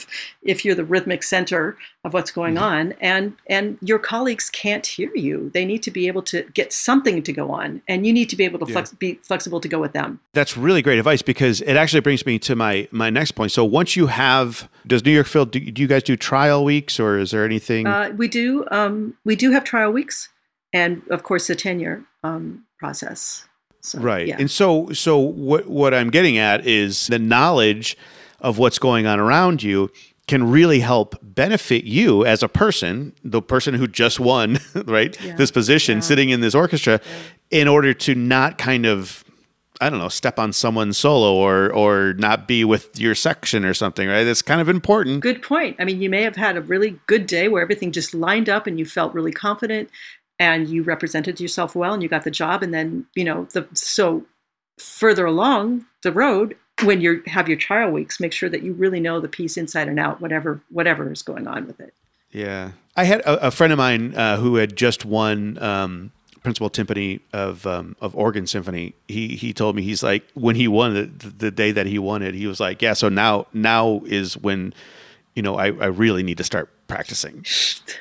[0.42, 2.60] if you're the rhythmic center of what's going Mhm.
[2.62, 5.50] on, and and your colleagues can't hear you.
[5.54, 8.36] They need to be able to get something to go on, and you need to
[8.36, 8.72] be able to Yeah.
[8.72, 10.20] flex, be flexible to go with them.
[10.32, 13.52] That's really great advice because it actually brings me to my my next point.
[13.52, 15.44] So once you have, does New York Phil?
[15.46, 17.86] Do, do you guys do trial weeks or is there anything?
[17.86, 18.64] Uh, we do.
[18.70, 20.28] Um, we do have trial weeks,
[20.72, 23.44] and of course the tenure um, process.
[23.84, 24.28] So, right.
[24.28, 24.36] Yeah.
[24.38, 27.96] And so so what what I'm getting at is the knowledge
[28.42, 29.90] of what's going on around you
[30.28, 35.20] can really help benefit you as a person, the person who just won, right?
[35.20, 35.34] Yeah.
[35.36, 36.00] This position Yeah.
[36.02, 37.00] sitting in this orchestra
[37.50, 39.24] in order to not kind of
[39.80, 43.74] I don't know, step on someone's solo or or not be with your section or
[43.74, 44.24] something, right?
[44.24, 45.22] It's kind of important.
[45.22, 45.74] Good point.
[45.80, 48.68] I mean, you may have had a really good day where everything just lined up
[48.68, 49.90] and you felt really confident
[50.38, 52.62] and you represented yourself well and you got the job.
[52.62, 54.24] And then, you know, the so
[54.78, 59.00] further along the road, when you have your trial weeks, make sure that you really
[59.00, 61.94] know the piece inside and out, whatever whatever is going on with it.
[62.30, 66.70] Yeah, I had a, a friend of mine uh, who had just won um, principal
[66.70, 68.94] timpani of um, of Oregon Symphony.
[69.06, 71.98] He he told me he's like when he won it, the, the day that he
[71.98, 72.94] won it, he was like, yeah.
[72.94, 74.72] So now now is when
[75.34, 77.44] you know I, I really need to start practicing.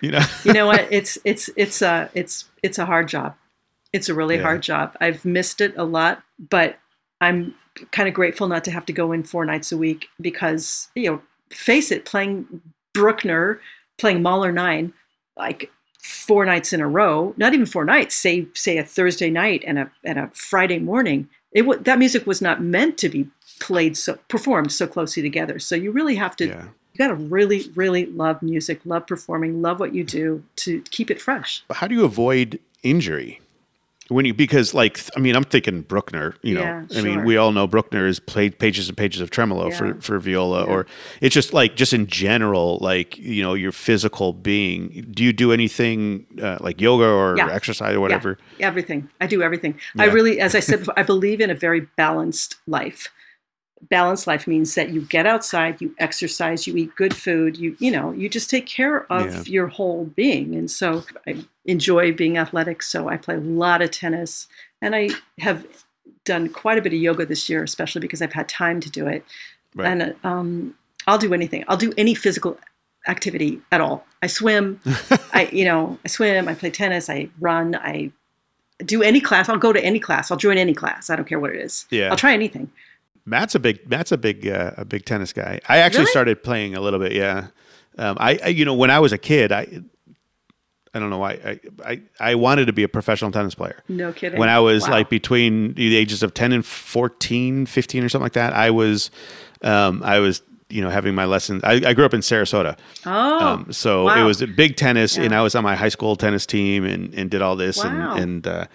[0.02, 0.88] You know, you know what?
[0.92, 3.36] It's it's it's a it's it's a hard job.
[3.94, 4.44] It's a really Yeah.
[4.44, 4.96] hard job.
[5.02, 6.78] I've missed it a lot, but
[7.20, 7.54] I'm
[7.92, 11.10] kind of grateful not to have to go in four nights a week because you
[11.10, 12.62] know, face it, playing
[12.94, 13.60] Bruckner,
[13.98, 14.94] playing Mahler nine,
[15.38, 19.64] like four nights in a row, not even four nights, say say a Thursday night
[19.66, 21.30] and a and a Friday morning.
[21.52, 23.28] It wa that music was not meant to be
[23.60, 25.60] played so performed so closely together.
[25.60, 26.66] So you really have to yeah.
[26.94, 31.12] you got to really really love music love performing love what you do to keep
[31.12, 33.40] it fresh But how do you avoid injury?
[34.12, 36.62] When you because like I mean I'm thinking Bruckner, you know.
[36.62, 39.78] Yeah, I mean we all know Bruckner has played pages and pages of tremolo Yeah.
[39.78, 40.72] for for viola, Yeah.
[40.74, 40.86] or
[41.22, 45.08] it's just like just in general, like you know your physical being.
[45.12, 48.38] Do you do anything uh, like yoga or exercise or whatever?
[48.60, 51.56] yeah, everything i do everything i really as i said before i believe in a
[51.56, 53.10] very balanced life
[53.90, 57.90] balanced life means that you get outside you exercise you eat good food you you
[57.92, 59.44] know you just take care of Yeah.
[59.46, 63.90] your whole being and so i enjoy being athletic so i play a lot of
[63.92, 64.48] tennis
[64.82, 65.66] and i have
[66.24, 69.08] done quite a bit of yoga this year, especially because I've had time to do
[69.08, 69.26] it.
[69.74, 69.88] Right.
[69.88, 70.76] And um,
[71.08, 71.66] I'll do anything.
[71.68, 72.60] I'll do any physical
[73.08, 74.06] activity at all.
[74.22, 74.80] I swim.
[75.34, 76.48] I you know I swim.
[76.48, 77.10] I play tennis.
[77.10, 77.74] I run.
[77.76, 78.12] I
[78.86, 79.50] do any class.
[79.50, 80.30] I'll go to any class.
[80.30, 81.10] I'll join any class.
[81.10, 81.86] I don't care what it is.
[81.90, 82.10] Yeah.
[82.12, 82.70] I'll try anything.
[83.32, 85.60] Matt's a big Matt's a big uh, a big tennis guy.
[85.68, 86.12] I actually Really?
[86.12, 87.14] started playing a little bit.
[87.14, 87.48] Yeah,
[87.98, 89.66] um, I, I you know when I was a kid, I
[90.94, 91.60] I don't know why I
[91.92, 93.82] I, I wanted to be a professional tennis player.
[93.88, 94.38] No kidding.
[94.40, 94.92] When I was Wow.
[94.96, 99.10] like between the ages of 10 and 14, 15 or something like that, I was
[99.64, 101.64] um, I was you know having my lessons.
[101.64, 105.34] I, I grew up in Sarasota, oh, um, so it was a big tennis, and
[105.34, 108.16] I was on my high school tennis team and, and did all this, Wow.
[108.16, 108.66] and, and uh,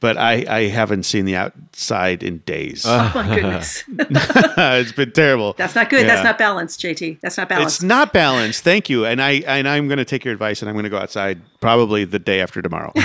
[0.00, 2.86] but I, I haven't seen the outside in days.
[2.86, 3.10] Uh.
[3.14, 5.54] oh my goodness, it's been terrible.
[5.54, 6.06] that's not good.
[6.06, 7.20] That's not balanced, JT.
[7.20, 7.76] That's not balanced.
[7.78, 8.62] It's not balanced.
[8.64, 10.90] Thank you, and I and I'm going to take your advice, and I'm going to
[10.90, 12.92] go outside probably the day after tomorrow.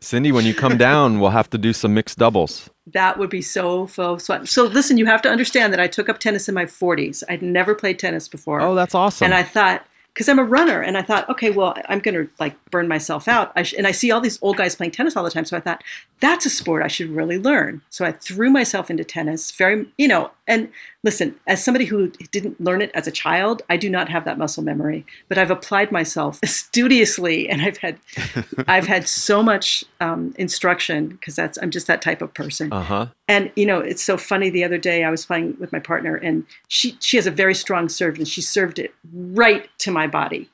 [0.00, 2.68] Cindy, when you come down, we'll have to do some mixed doubles.
[2.88, 4.46] That would be so so fun.
[4.46, 7.22] So listen, you have to understand that I took up tennis in my 40s.
[7.28, 8.60] I'd never played tennis before.
[8.60, 9.24] Oh, that's awesome.
[9.24, 12.30] And I thought, because I'm a runner, and I thought, okay, well, I'm going to
[12.38, 13.52] like burn myself out.
[13.56, 15.44] I and I see all these old guys playing tennis all the time.
[15.44, 15.82] So I thought,
[16.20, 17.82] that's a sport I should really learn.
[17.90, 19.50] So I threw myself into tennis.
[19.50, 20.70] Very, you know, and
[21.02, 24.36] listen, as somebody who didn't learn it as a child, I do not have that
[24.38, 27.98] muscle memory, but I've applied myself studiously, and I've had,
[28.68, 32.72] I've had so much um, instruction because that's I'm just that type of person.
[32.72, 33.06] uh huh.
[33.26, 34.50] And you know, it's so funny.
[34.50, 37.54] The other day, I was playing with my partner, and she she has a very
[37.54, 40.50] strong serve, and she served it right to my body,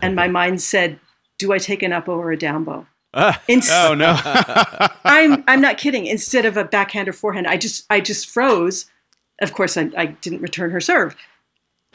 [0.00, 0.98] and my mind said,
[1.38, 2.86] "Do I take an up or a down bow?"
[3.46, 4.18] Inst- oh no!
[5.04, 6.06] I'm I'm not kidding.
[6.06, 8.86] Instead of a backhand or forehand, I just I just froze.
[9.40, 11.16] Of course, I, I didn't return her serve,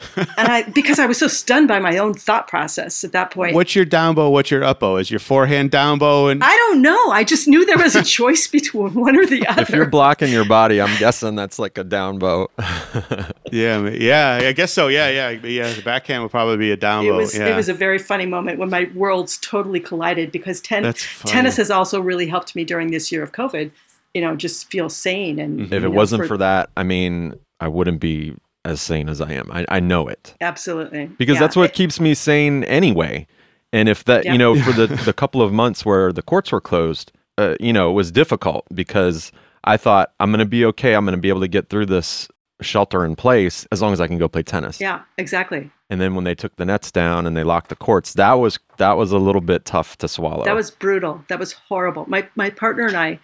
[0.16, 3.54] and I because I was so stunned by my own thought process at that point.
[3.54, 4.30] what's your down bow?
[4.30, 4.96] What's your up bow?
[4.96, 6.28] Is your forehand down bow?
[6.28, 7.10] And I don't know.
[7.10, 9.62] I just knew there was a choice between one or the other.
[9.62, 12.48] If you're blocking your body, I'm guessing that's like a down bow.
[13.52, 14.88] yeah, yeah, I guess so.
[14.88, 15.72] Yeah, yeah, yeah.
[15.72, 17.16] The backhand would probably be a down it bow.
[17.18, 17.48] was yeah.
[17.48, 20.94] it was a very funny moment when my worlds totally collided because ten,
[21.26, 23.70] tennis has also really helped me during this year of COVID.
[24.14, 27.68] You know, just feel sane and if it know, wasn't for that, I mean, I
[27.68, 29.48] wouldn't be as sane as I am.
[29.52, 31.40] I, I know it absolutely because Yeah.
[31.40, 33.26] that's what It- keeps me sane anyway.
[33.72, 34.32] And if that, Yeah.
[34.32, 37.72] you know, for the, the couple of months where the courts were closed, uh, you
[37.72, 39.30] know, it was difficult because
[39.64, 40.94] I thought I'm going to be okay.
[40.94, 42.28] I'm going to be able to get through this
[42.60, 44.80] shelter in place as long as I can go play tennis.
[44.80, 45.70] yeah, exactly.
[45.88, 48.58] And then when they took the nets down and they locked the courts, that was
[48.76, 50.44] that was a little bit tough to swallow.
[50.44, 51.24] That was brutal.
[51.28, 52.04] That was horrible.
[52.08, 53.18] My my partner and I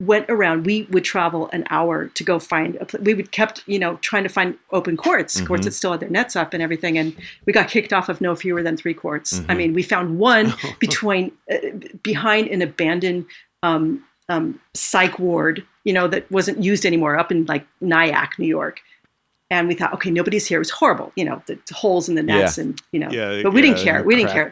[0.00, 0.66] went around.
[0.66, 2.76] We would travel an hour to go find.
[2.76, 5.46] A, pl- we would kept you know trying to find open courts, Mm-hmm.
[5.46, 6.98] courts that still had their nets up and everything.
[6.98, 7.14] And
[7.46, 9.34] we got kicked off of no fewer than three courts.
[9.38, 9.50] Mm-hmm.
[9.50, 11.56] I mean, we found one between uh,
[12.02, 13.26] behind an abandoned
[13.62, 18.46] um, um, psych ward, you know, that wasn't used anymore, up in like Nyack, New
[18.48, 18.80] York.
[19.54, 20.58] And we thought, okay, nobody's here.
[20.58, 22.64] It was horrible, you know, the holes in the nets, Yeah.
[22.64, 23.10] and you know.
[23.10, 24.02] yeah, but we didn't care.
[24.02, 24.50] We didn't care.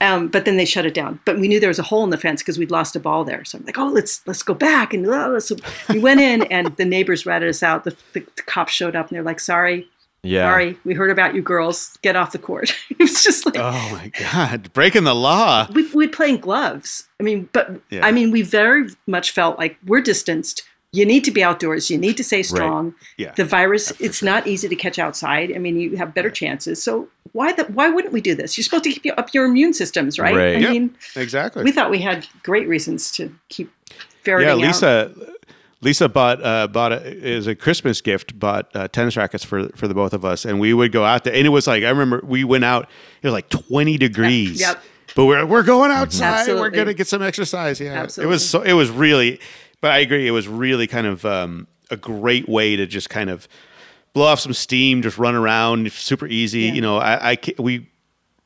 [0.00, 1.18] Um, but then they shut it down.
[1.24, 3.24] But we knew there was a hole in the fence because we'd lost a ball
[3.24, 3.44] there.
[3.44, 4.94] So I'm like, oh, let's let's go back.
[4.94, 5.04] And
[5.42, 5.56] so
[5.88, 7.84] we went in, and the neighbors ratted us out.
[7.84, 9.88] The, the, the cops showed up, and they're like, sorry,
[10.22, 10.48] yeah.
[10.50, 11.96] sorry, we heard about you girls.
[12.02, 12.72] Get off the court.
[12.90, 15.66] it was just like Oh my god, breaking the law.
[15.72, 17.08] we we'd play in gloves.
[17.18, 18.06] I mean, but Yeah.
[18.06, 20.62] I mean, we very much felt like we're distanced.
[20.96, 21.90] You need to be outdoors.
[21.90, 22.94] You need to stay strong.
[23.18, 23.32] Yeah.
[23.36, 25.52] The virus, it's not easy to catch outside.
[25.54, 26.82] I mean, you have better chances.
[26.82, 28.56] So why the, why wouldn't we do this?
[28.56, 30.34] You're supposed to keep up your immune systems, right?
[30.34, 30.56] Right.
[30.56, 30.70] I Yep.
[30.70, 31.64] mean, Exactly.
[31.64, 33.70] we thought we had great reasons to keep
[34.22, 34.58] ferreting yeah, out.
[34.60, 35.14] Lisa.
[35.82, 39.86] Lisa bought uh, bought a, as a Christmas gift bought uh, tennis rackets for for
[39.86, 41.90] the both of us, and we would go out there, and it was like I
[41.90, 42.88] remember we went out.
[43.22, 44.58] It was like twenty degrees.
[44.58, 44.82] Yep.
[45.14, 46.40] But we're we're going outside.
[46.40, 46.62] Absolutely.
[46.62, 47.78] We're gonna get some exercise.
[47.78, 47.92] Yeah.
[47.92, 48.28] Absolutely.
[48.28, 48.62] It was so.
[48.62, 49.38] It was really.
[49.80, 50.26] But I agree.
[50.26, 53.46] It was really kind of um, a great way to just kind of
[54.14, 56.60] blow off some steam, just run around, super easy.
[56.62, 56.72] Yeah.
[56.72, 57.88] You know, I, I we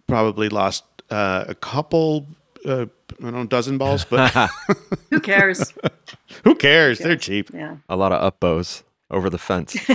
[0.07, 2.27] probably lost uh, a couple.
[2.67, 2.87] Uh,
[3.19, 4.31] I don't know, dozen balls, but
[5.11, 5.73] Who cares?
[6.45, 6.99] who cares?
[6.99, 7.51] They're cheap.
[7.55, 7.77] yeah.
[7.89, 9.77] A lot of up bows over the fence.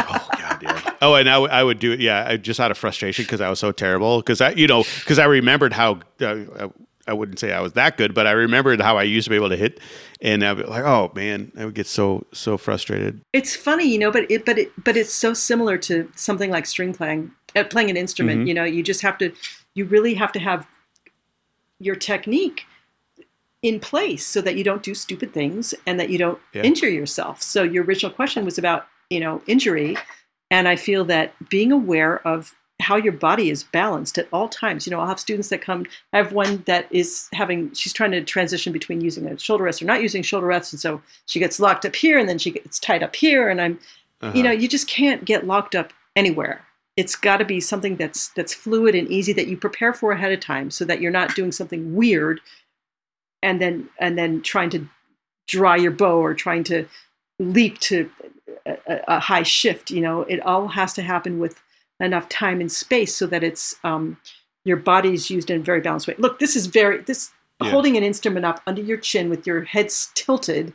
[0.00, 0.94] Oh god, yeah.
[1.02, 2.00] Oh, and I, w- I would do it.
[2.00, 4.18] Yeah, I- just out of frustration because I was so terrible.
[4.18, 6.68] Because I, you know, because I remembered how uh,
[7.08, 9.36] I, wouldn't say I was that good, but I remembered how I used to be
[9.36, 9.80] able to hit,
[10.20, 13.20] and I'd be like, oh man, I would get so so frustrated.
[13.32, 16.66] It's funny, you know, but it but it but it's so similar to something like
[16.66, 18.40] string playing, uh, playing an instrument.
[18.40, 18.48] Mm-hmm.
[18.48, 19.32] You know, you just have to,
[19.74, 20.66] you really have to have
[21.80, 22.66] your technique
[23.62, 26.62] in place so that you don't do stupid things and that you don't Yeah.
[26.62, 27.42] injure yourself.
[27.42, 29.96] So your original question was about you know injury,
[30.50, 34.86] and I feel that being aware of how your body is balanced at all times.
[34.86, 35.84] You know, I'll have students that come.
[36.12, 37.72] I have one that is having.
[37.74, 40.80] She's trying to transition between using a shoulder rest or not using shoulder rest, and
[40.80, 43.80] so she gets locked up here, and then she gets tied up here, and I'm.
[44.20, 44.32] Uh-huh.
[44.34, 46.64] You know, you just can't get locked up anywhere.
[46.96, 50.32] It's got to be something that's that's fluid and easy that you prepare for ahead
[50.32, 52.40] of time, so that you're not doing something weird,
[53.42, 54.88] and then and then trying to
[55.46, 56.86] dry your bow or trying to
[57.38, 58.10] leap to
[58.66, 59.90] a- a high shift.
[59.90, 61.62] You know, it all has to happen with
[62.00, 64.16] enough time and space so that it's um,
[64.64, 66.14] your is used in a very balanced way.
[66.18, 67.30] Look, this is very this
[67.60, 67.70] Yeah.
[67.70, 70.72] holding an instrument up under your chin with your head tilted,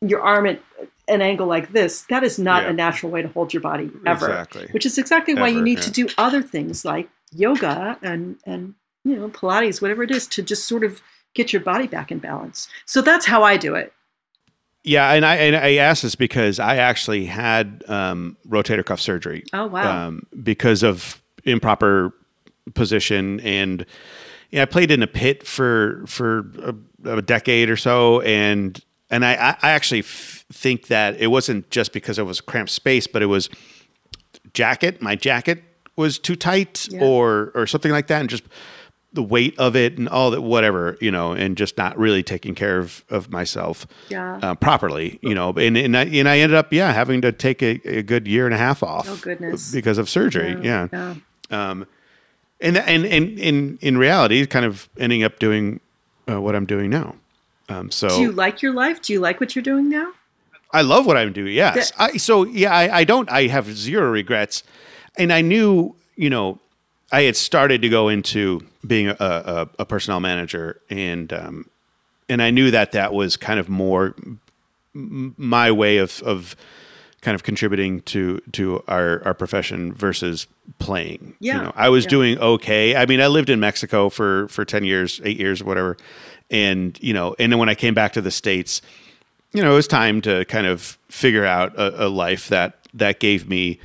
[0.00, 0.62] your arm at
[1.08, 2.02] an angle like this.
[2.08, 2.70] That is not Yeah.
[2.70, 4.28] a natural way to hold your body ever.
[4.30, 4.68] Exactly.
[4.70, 5.84] Which is exactly why you need yeah.
[5.84, 10.42] to do other things like yoga and and you know Pilates, whatever it is, to
[10.42, 11.02] just sort of
[11.34, 12.68] get your body back in balance.
[12.86, 13.92] So that's how I do it.
[14.84, 19.44] Yeah, and I and I asked this because I actually had um, rotator cuff surgery.
[19.52, 20.08] Oh wow.
[20.08, 22.12] um, because of improper
[22.74, 23.84] position and
[24.50, 26.50] yeah, I played in a pit for for
[27.04, 28.78] a, a decade or so and
[29.10, 32.70] and I, I I actually f- think that it wasn't just because it was cramped
[32.70, 33.48] space but it was
[34.54, 35.62] jacket my jacket
[35.96, 37.02] was too tight Yeah.
[37.02, 38.44] or or something like that and just
[39.14, 42.54] the weight of it and all that whatever you know and just not really taking
[42.54, 44.38] care of of myself Yeah.
[44.42, 47.62] uh, properly you know and and I, and I ended up yeah having to take
[47.62, 49.70] a, a good year and a half off Oh, goodness.
[49.72, 51.14] because of surgery yeah, yeah.
[51.50, 51.86] Um,
[52.60, 55.80] and and and in in reality kind of ending up doing
[56.30, 57.16] uh, what I'm doing now
[57.68, 59.00] um, so Do you like your life?
[59.02, 60.12] Do you like what you're doing now?
[60.72, 61.54] I love what I'm doing.
[61.54, 61.90] Yes.
[61.92, 63.30] That- I, so yeah, I, I don't.
[63.30, 64.62] I have zero regrets,
[65.16, 66.58] and I knew, you know,
[67.12, 71.70] I had started to go into being a, a, a personnel manager, and um,
[72.28, 74.14] and I knew that that was kind of more
[74.94, 76.56] my way of of
[77.20, 80.46] kind of contributing to to our our profession versus
[80.78, 81.36] playing.
[81.38, 82.10] Yeah, You know, I was yeah.
[82.10, 82.96] doing okay.
[82.96, 85.96] I mean, I lived in Mexico for for ten years, eight years, whatever,
[86.50, 88.80] and you know, and then when I came back to the states
[89.52, 93.20] you know, it was time to kind of figure out a, a life that that
[93.20, 93.78] gave me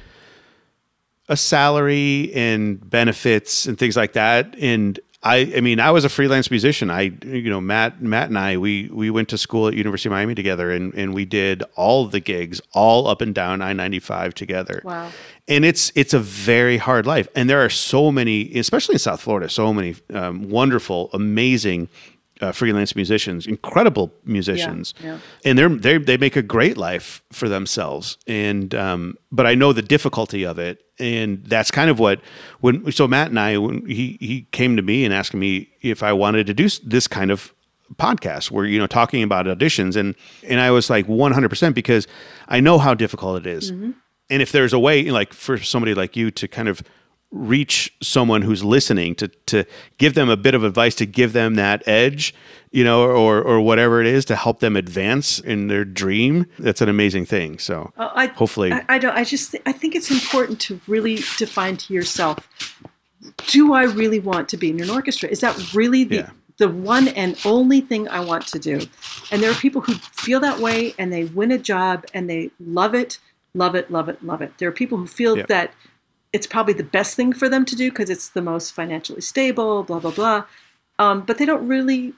[1.30, 4.56] a salary and benefits and things like that.
[4.60, 6.90] And I, I mean, I was a freelance musician.
[6.90, 10.14] I, you know, Matt, Matt and I, we we went to school at University of
[10.14, 14.00] Miami together, and and we did all the gigs, all up and down I ninety
[14.00, 14.82] five together.
[14.84, 15.10] Wow.
[15.48, 19.20] And it's it's a very hard life, and there are so many, especially in South
[19.20, 21.90] Florida, so many um, wonderful, amazing.
[22.40, 25.18] Uh, freelance musicians, incredible musicians, yeah.
[25.44, 28.18] and they're they they make a great life for themselves.
[28.28, 32.22] And um, but I know the difficulty of it, and that's kind of what
[32.60, 36.04] when so Matt and I when he he came to me and asked me if
[36.04, 37.54] I wanted to do this kind of
[37.96, 42.08] podcast where you know talking about auditions and and I was like 100% because
[42.48, 43.70] I know how difficult it is.
[44.30, 46.84] and if there's a way like for somebody like you to kind of
[47.32, 49.66] reach someone who's listening to to
[49.98, 52.34] give them a bit of advice to give them that edge
[52.72, 56.80] you know or or whatever it is to help them advance in their dream that's
[56.82, 59.14] an amazing thing so Uh, I, hopefully I, I don't.
[59.16, 59.52] I just.
[59.52, 62.48] th- I think it's important to really define to yourself:
[63.48, 65.28] Do I really want to be in an orchestra?
[65.30, 66.30] Is that really the Yeah.
[66.58, 68.76] the one and only thing I want to do?
[69.32, 72.52] And there are people who feel that way, and they win a job, and they
[72.60, 73.20] love it,
[73.54, 74.52] love it, love it, love it.
[74.60, 75.46] There are people who feel Yeah.
[75.50, 75.74] that
[76.34, 79.84] it's probably the best thing for them to do because it's the most financially stable,
[79.84, 80.44] blah blah blah.
[81.00, 82.14] Um, but they don't really.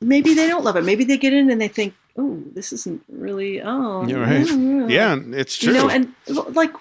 [0.00, 0.84] Maybe they don't love it.
[0.84, 4.90] Maybe they get in and they think, "Oh, this isn't really." Oh, you're right mm,
[4.90, 6.12] yeah it's true you know and
[6.54, 6.72] like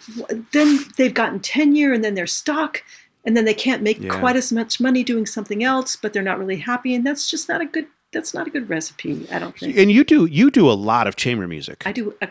[0.52, 2.84] then they've gotten tenure and then they're stuck
[3.24, 4.20] and then they can't make Yeah.
[4.20, 7.48] quite as much money doing something else but they're not really happy and that's just
[7.50, 10.52] not a good that's not a good recipe i don't think and you do you
[10.52, 12.28] do a lot of chamber music i do a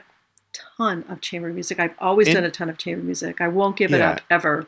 [0.76, 1.78] ton of chamber music.
[1.78, 3.40] I've always And- done a ton of chamber music.
[3.40, 4.66] I won't give it up ever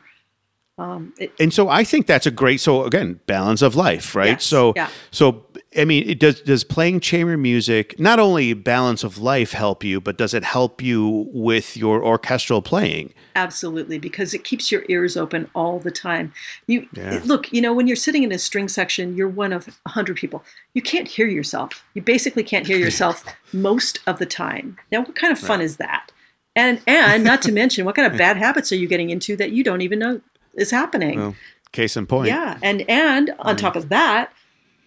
[0.77, 2.59] um, it, and so I think that's a great.
[2.61, 4.29] So again, balance of life, right?
[4.31, 4.89] Yes, So, yeah.
[5.11, 5.43] so
[5.77, 9.99] I mean, it does does playing chamber music not only balance of life help you,
[9.99, 13.13] but does it help you with your orchestral playing?
[13.35, 16.33] absolutely because it keeps your ears open all the time
[16.65, 17.21] you Yeah.
[17.23, 20.17] look you know when you're sitting in a string section you're one of a 100
[20.17, 23.23] people you can't hear yourself you basically can't hear yourself
[23.53, 26.11] most of the time now what kind of fun is that
[26.55, 29.51] and and not to mention what kind of bad habits are you getting into that
[29.51, 30.19] you don't even know
[30.57, 31.35] is happening Well,
[31.71, 32.27] case in point.
[32.27, 33.59] yeah and and on Mm.
[33.59, 34.31] top of that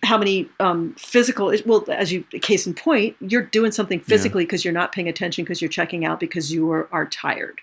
[0.03, 4.65] how many um, physical well as you case in point you're doing something physically because
[4.65, 7.61] you're not paying attention because you're checking out because you are, are tired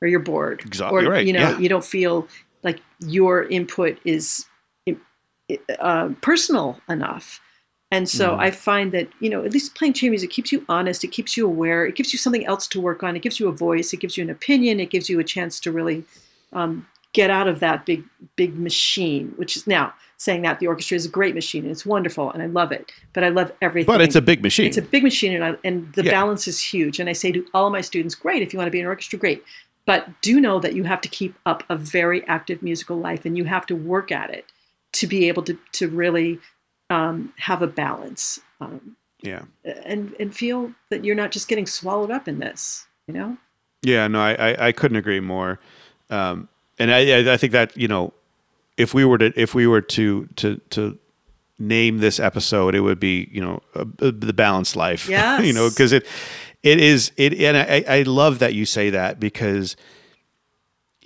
[0.00, 1.58] or you're bored Exactly or right, you know yeah.
[1.58, 2.28] you don't feel
[2.62, 4.46] like your input is
[5.80, 7.40] uh, personal enough
[7.92, 8.40] and so Mm-hmm.
[8.40, 11.02] I find that you know at least playing chamber music keeps you honest.
[11.02, 11.84] It keeps you aware.
[11.84, 13.16] It gives you something else to work on.
[13.16, 13.92] It gives you a voice.
[13.92, 14.78] It gives you an opinion.
[14.78, 16.04] It gives you a chance to really
[16.52, 18.04] um, get out of that big
[18.36, 21.86] big machine, which is now saying that the orchestra is a great machine and it's
[21.86, 23.86] wonderful and I love it, but I love everything.
[23.86, 24.66] But it's a big machine.
[24.66, 26.10] It's a big machine, and, I, and the Yeah.
[26.10, 27.00] balance is huge.
[27.00, 28.84] And I say to all of my students, great, if you want to be in
[28.84, 29.42] an orchestra, great.
[29.86, 33.36] But do know that you have to keep up a very active musical life and
[33.36, 34.44] you have to work at it
[34.92, 36.38] to be able to, to really
[36.90, 39.44] um, have a balance um, yeah.
[39.64, 43.38] and, and feel that you're not just getting swallowed up in this, you know?
[43.82, 45.58] Yeah, no, I, I, I couldn't agree more.
[46.10, 46.48] Um,
[46.80, 48.12] and I, I- I think that you know,
[48.76, 50.98] if we were to if we were to to to
[51.58, 55.08] name this episode, it would be you know uh, the balanced life.
[55.16, 55.44] Yes.
[55.44, 56.06] you know, because it
[56.62, 59.76] it is it, and I, I love that you say that because.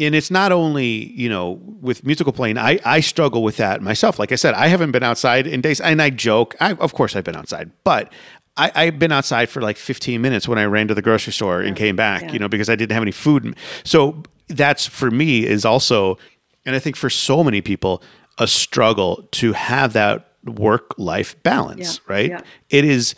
[0.00, 2.58] And it's not only you know with musical playing.
[2.58, 4.18] I I struggle with that myself.
[4.18, 6.56] Like I said, I haven't been outside in days, and I joke.
[6.58, 8.12] I, of course, I've been outside, but
[8.56, 11.60] I, I've been outside for like 15 minutes when I ran to the grocery store
[11.60, 12.22] and came back.
[12.22, 12.32] Yeah.
[12.32, 13.56] You know, because I didn't have any food.
[13.84, 16.18] So that's for me is also,
[16.64, 18.02] and I think for so many people,
[18.38, 22.00] a struggle to have that work life balance.
[22.06, 22.12] Yeah.
[22.12, 22.30] Right?
[22.30, 22.40] Yeah.
[22.70, 23.14] It is.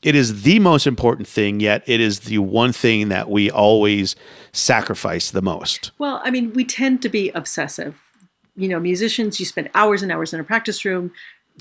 [0.00, 4.14] It is the most important thing, yet it is the one thing that we always
[4.52, 5.90] sacrifice the most.
[5.98, 8.00] Well, I mean, we tend to be obsessive.
[8.54, 11.10] You know, musicians, you spend hours and hours in a practice room,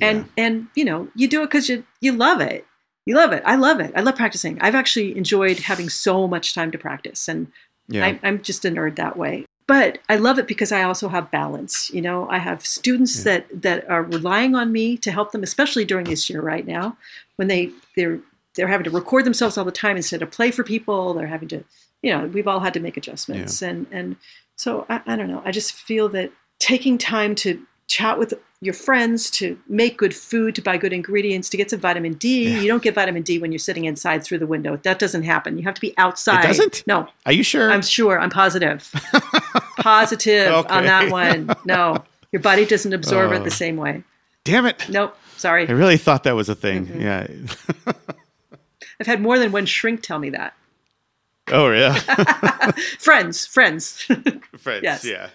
[0.01, 2.63] and and you know, you do it because you you love it.
[3.07, 3.41] You love it.
[3.43, 3.91] I love it.
[3.95, 4.61] I love practicing.
[4.61, 7.47] I've actually enjoyed having so much time to practice, and
[7.87, 8.05] Yeah.
[8.05, 9.45] I, I'm just a nerd that way.
[9.67, 11.91] But I love it because I also have balance.
[11.91, 15.83] You know, I have students that that are relying on me to help them, especially
[15.83, 16.97] during this year right now,
[17.35, 18.19] when they they're
[18.55, 21.13] they're having to record themselves all the time instead of play for people.
[21.13, 21.63] They're having to,
[22.01, 24.15] you know, we've all had to make adjustments, and and
[24.55, 25.41] so I, I don't know.
[25.43, 30.55] I just feel that taking time to chat with your friends, to make good food,
[30.55, 32.49] to buy good ingredients, to get some vitamin D.
[32.49, 32.59] Yeah.
[32.61, 34.77] You don't get vitamin D when you're sitting inside through the window.
[34.83, 35.57] That doesn't happen.
[35.57, 36.43] You have to be outside.
[36.43, 36.83] It doesn't?
[36.87, 37.71] No, Are you sure?
[37.71, 38.19] I'm sure.
[38.19, 38.89] I'm positive.
[39.77, 41.51] positive on that one.
[41.65, 43.43] No, your body doesn't absorb it Oh.
[43.43, 44.03] the same way.
[44.43, 44.85] Damn it!
[44.89, 45.15] Nope.
[45.37, 45.67] Sorry.
[45.67, 46.87] I really thought that was a thing.
[46.87, 47.01] Mm-hmm.
[47.01, 47.27] Yeah.
[48.99, 50.55] I've had more than one shrink tell me that.
[51.49, 51.93] Oh yeah.
[52.99, 54.01] Friends, friends.
[54.57, 55.05] Friends, Yes.
[55.05, 55.29] yeah.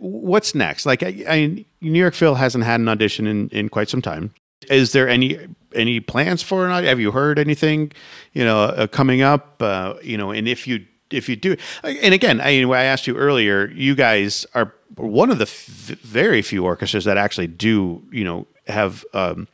[0.00, 0.86] What's next?
[0.86, 4.32] Like, I, I, New York Phil hasn't had an audition in, in quite some time.
[4.70, 5.38] Is there any
[5.74, 6.88] any plans for an audition?
[6.88, 7.92] Have you heard anything,
[8.32, 9.60] you know, uh, coming up?
[9.60, 13.06] Uh, you know, and if you if you do, and again, I mean, I asked
[13.06, 18.02] you earlier, you guys are one of the f- very few orchestras that actually do,
[18.10, 19.48] you know, have um,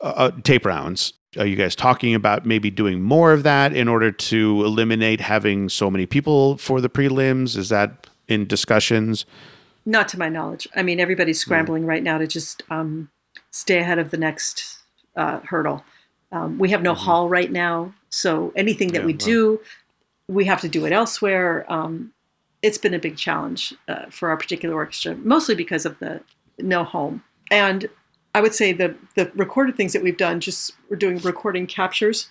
[0.00, 1.14] uh, tape rounds.
[1.36, 5.68] Are you guys talking about maybe doing more of that in order to eliminate having
[5.68, 7.56] so many people for the prelims?
[7.56, 9.26] Is that in discussions?
[9.86, 10.66] Not to my knowledge.
[10.74, 13.10] I mean, everybody's scrambling right now to just um,
[13.50, 14.78] stay ahead of the next
[15.16, 15.84] uh, hurdle.
[16.32, 19.18] Um, we have no hall right now, so anything that Yeah, we wow.
[19.18, 19.60] do,
[20.28, 21.64] we have to do it elsewhere.
[21.70, 22.12] Um,
[22.62, 26.20] it's been a big challenge uh, for our particular orchestra, mostly because of the
[26.58, 27.22] no home.
[27.50, 27.88] And
[28.34, 32.30] I would say the the recorded things that we've done, just we're doing recording captures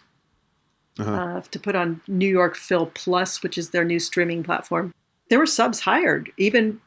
[1.00, 1.12] Uh-huh.
[1.12, 4.92] uh, to put on New York Phil Plus, which is their new streaming platform.
[5.30, 6.82] There were subs hired, even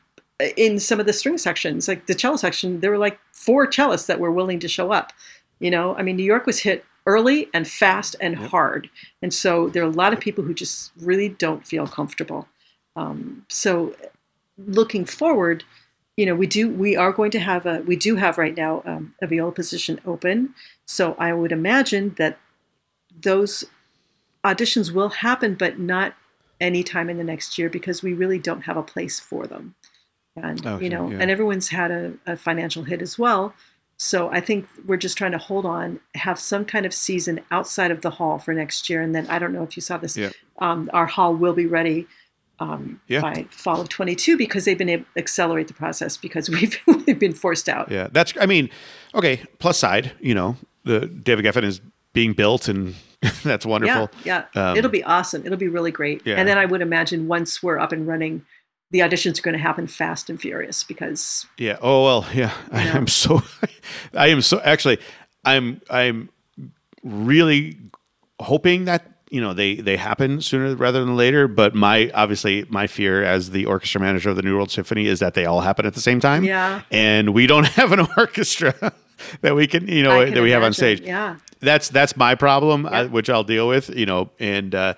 [0.57, 2.81] in some of the string sections, like the cello section.
[2.81, 5.13] There were like four cellists that were willing to show up.
[5.61, 8.91] You know, I mean, New York was hit early and fast and hard,
[9.23, 12.49] and so there are a lot of people who just really don't feel comfortable.
[12.95, 13.95] Um, so,
[14.59, 15.65] looking forward,
[16.17, 18.83] you know, we do we are going to have a we do have right now
[18.87, 20.55] um, a viola position open.
[20.87, 22.39] So I would imagine that
[23.23, 23.65] those
[24.45, 26.15] auditions will happen, but not
[26.61, 29.75] anytime in the next year because we really don't have a place for them.
[30.37, 31.19] And Okay, you know, yeah.
[31.21, 33.55] and everyone's had a, a financial hit as well.
[33.99, 37.91] So I think we're just trying to hold on, have some kind of season outside
[37.91, 40.17] of the hall for next year, and then I don't know if you saw this.
[40.19, 40.31] Yeah.
[40.59, 42.07] Um, our hall will be ready
[42.59, 43.23] um, Yeah.
[43.23, 47.19] by fall of 22 because they've been able to accelerate the process because we've, we've
[47.19, 47.91] been forced out.
[47.91, 48.35] Yeah, that's.
[48.39, 48.69] I mean,
[49.15, 49.41] okay.
[49.59, 51.81] Plus side, you know, the David Geffen is
[52.13, 52.95] being built, and
[53.45, 54.11] that's wonderful.
[54.25, 54.71] Yeah, yeah.
[54.71, 55.45] Um, It'll be awesome.
[55.47, 56.21] It'll be really great.
[56.27, 56.37] Yeah.
[56.37, 58.45] And then I would imagine once we're up and running,
[58.97, 61.77] the auditions are going to happen fast and furious because Yeah.
[61.83, 62.27] Oh well.
[62.35, 62.53] Yeah.
[62.73, 63.43] i'm so.
[64.15, 64.61] I am so.
[64.61, 64.99] Actually,
[65.45, 65.81] I'm.
[65.91, 66.29] I'm
[67.03, 67.77] really
[68.41, 71.49] hoping that you know they they happen sooner rather than later.
[71.49, 75.21] But my obviously my fear as the orchestra manager of the New World Symphony is
[75.21, 76.45] that they all happen at the same time.
[76.45, 76.83] Yeah.
[76.91, 78.93] And we don't have an orchestra
[79.43, 81.01] that we can you know I that can we have on stage.
[81.01, 81.37] Yeah.
[81.61, 83.01] that's that's my problem, Yeah.
[83.03, 83.91] uh, which I'll deal with.
[83.91, 84.95] You know, and uh,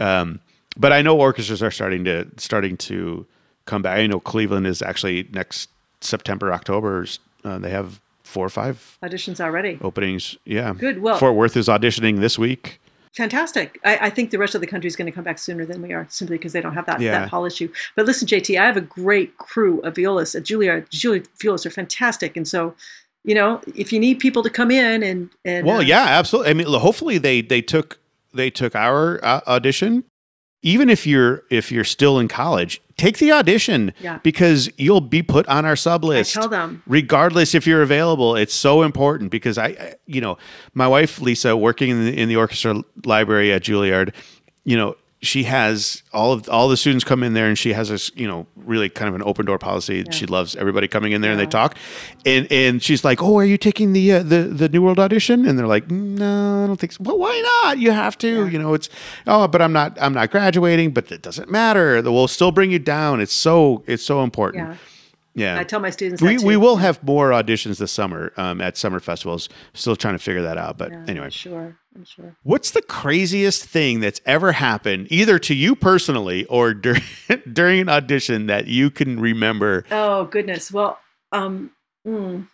[0.00, 0.40] um,
[0.76, 3.26] but I know orchestras are starting to starting to
[3.66, 3.98] come back.
[3.98, 5.68] I know Cleveland is actually next
[6.00, 7.06] September, October.
[7.44, 9.78] Uh, they have four or five Auditions already.
[9.82, 10.36] openings.
[10.44, 11.02] Yeah, Good.
[11.02, 12.80] Well- Fort Worth is auditioning this week.
[13.14, 13.78] fantastic.
[13.84, 15.82] I, I, think the rest of the country is going to come back sooner than
[15.82, 17.20] we are, simply because they don't have that, Yeah.
[17.20, 17.70] that hall issue.
[17.94, 20.88] But listen, JT, I have a great crew of violists at Juilliard.
[20.88, 22.74] Juilliard violists are fantastic, and so
[23.24, 26.50] you know, if you need people to come in and and Well, uh, yeah, absolutely.
[26.50, 27.98] I mean, hopefully they they took
[28.34, 30.04] they took our uh, audition.
[30.64, 34.18] Even if you're if you're still in college, take the audition Yeah.
[34.22, 36.34] because you'll be put on our sub I list.
[36.34, 36.82] tell them.
[36.86, 40.38] regardless if you're available it's so important because I, I you know
[40.74, 44.14] my wife lisa working in the, in the orchestra library at juilliard
[44.64, 47.88] you know she has all of all the students come in there and she has
[47.88, 50.04] this you know really kind of an open door policy.
[50.10, 51.76] She loves everybody coming in there and they talk.
[52.26, 55.46] And and she's like oh are you taking the uh, the the new world audition?
[55.46, 56.98] And they're like no i don't think so.
[57.02, 57.78] Well why not?
[57.78, 58.88] You have to you know it's
[59.26, 62.02] oh but i'm not i'm not graduating but it doesn't matter.
[62.02, 63.20] We'll still bring you down.
[63.20, 64.76] It's so it's so important
[65.34, 68.76] Yeah, I tell my students we, we will have more auditions this summer um, at
[68.76, 69.48] summer festivals.
[69.72, 70.76] Still trying to figure that out.
[70.76, 71.76] But Yeah, anyway, I'm sure.
[71.96, 72.36] I'm sure.
[72.42, 77.02] what's the craziest thing that's ever happened, either to you personally or during
[77.50, 79.84] during an audition that you can remember?
[79.90, 80.70] Oh goodness.
[80.70, 80.98] Well,
[81.32, 81.70] um,
[82.06, 82.46] mm,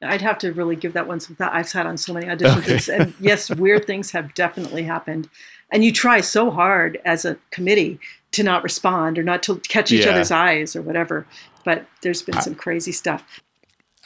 [0.00, 1.52] I'd have to really give that one some thought.
[1.52, 2.96] I've sat on so many auditions, Okay.
[3.04, 5.28] and yes, weird things have definitely happened.
[5.72, 7.98] And you try so hard as a committee
[8.32, 10.12] to not respond or not to catch each Yeah.
[10.12, 11.26] other's eyes or whatever.
[11.64, 13.40] But there's been some crazy stuff.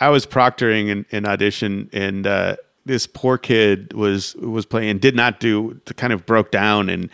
[0.01, 5.17] I was proctoring an, an audition, and uh, this poor kid was was playing, did
[5.17, 7.11] not do, kind of broke down and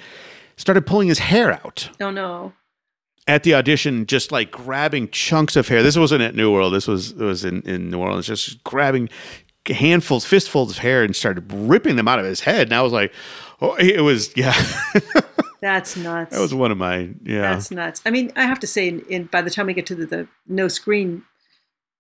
[0.57, 1.91] started pulling his hair out.
[2.01, 2.53] Oh no.
[3.27, 5.83] at the audition just like grabbing chunks of hair.
[5.83, 6.75] This wasn't at New World.
[6.75, 9.09] This was it was in, in New Orleans, just grabbing
[9.67, 12.67] handfuls, fistfuls of hair and started ripping them out of his head.
[12.69, 13.13] And I was like,
[13.61, 14.55] oh, it was yeah.
[15.63, 16.35] That's nuts.
[16.35, 17.41] that was one of my yeah.
[17.43, 18.03] That's nuts.
[18.05, 20.05] I mean, I have to say, in, in by the time we get to the,
[20.07, 21.23] the no screen,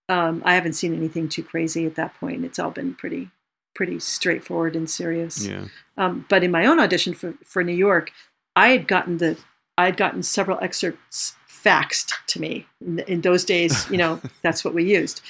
[0.08, 2.44] um, I haven't seen anything too crazy at that point.
[2.44, 3.30] It's all been pretty,
[3.74, 5.46] pretty straightforward and serious.
[5.46, 5.66] yeah.
[5.96, 8.10] Um, but in my own audition for, for New York,
[8.56, 9.38] I had gotten the
[9.78, 12.66] I had gotten several excerpts faxed to me.
[12.84, 15.20] In, in those days, you know, that's what we used,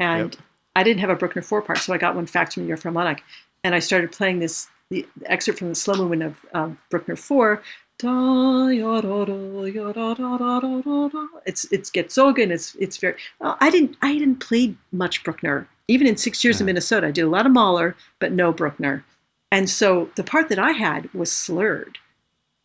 [0.00, 0.42] and Yep.
[0.74, 2.80] I didn't have a Bruckner four part, so I got one faxed from New York
[2.80, 3.22] Philharmonic,
[3.64, 7.62] and I started playing this the excerpt from the slow movement of um, Bruckner four.
[7.98, 11.26] Da, ya, da, da, ya, da, da, da, da, da, da.
[11.46, 13.16] It's it's gets and It's it's very.
[13.40, 17.08] Well, I didn't I didn't play much Bruckner even in six years in Minnesota.
[17.08, 19.04] I did a lot of Mahler, but no Bruckner.
[19.52, 21.98] And so the part that I had was slurred.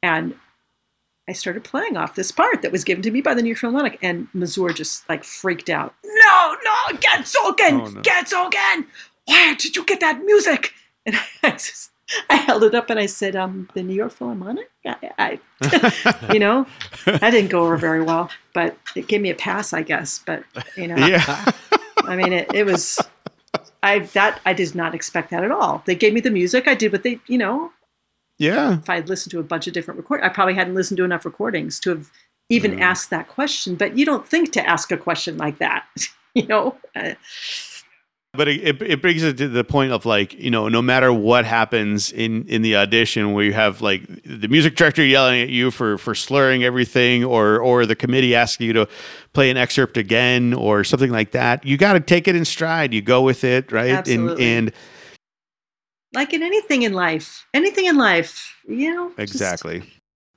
[0.03, 0.35] And
[1.29, 3.99] I started playing off this part that was given to me by the New Philharmonic.
[4.01, 5.93] And Masur just like freaked out.
[6.03, 8.01] No, no, Gezogen, Oh, no.
[8.01, 8.87] Gezogen.
[9.27, 10.73] Where did you get that music?
[11.05, 11.90] And I just,
[12.29, 14.69] I held it up and I said, um, the New York Philharmonic?
[14.85, 16.65] I, I you know,
[17.05, 20.21] that didn't go over very well, but it gave me a pass, I guess.
[20.25, 20.43] But,
[20.75, 21.51] you know, Yeah.
[22.03, 22.99] I mean, it, it was.
[23.83, 25.83] I that I did not expect that at all.
[25.85, 26.67] They gave me the music.
[26.67, 27.71] I did what they, you know,
[28.37, 28.79] yeah.
[28.79, 31.03] if I had listened to a bunch of different record, I probably hadn't listened to
[31.03, 32.11] enough recordings to have
[32.49, 32.81] even Mm.
[32.81, 33.75] asked that question.
[33.75, 35.85] But you don't think to ask a question like that,
[36.33, 36.75] you know?
[36.95, 37.13] Uh,
[38.33, 41.43] But it, it, brings it to the point of like, you know, no matter what
[41.43, 45.69] happens in, in the audition where you have like the music director yelling at you
[45.69, 48.87] for, for slurring everything or, or the committee asking you to
[49.33, 52.93] play an excerpt again or something like that, you got to take it in stride.
[52.93, 53.91] You go with it, right?
[53.91, 54.45] Absolutely.
[54.45, 54.75] And, and
[56.13, 59.09] like in anything in life, anything in life, you know.
[59.09, 59.83] just- Exactly.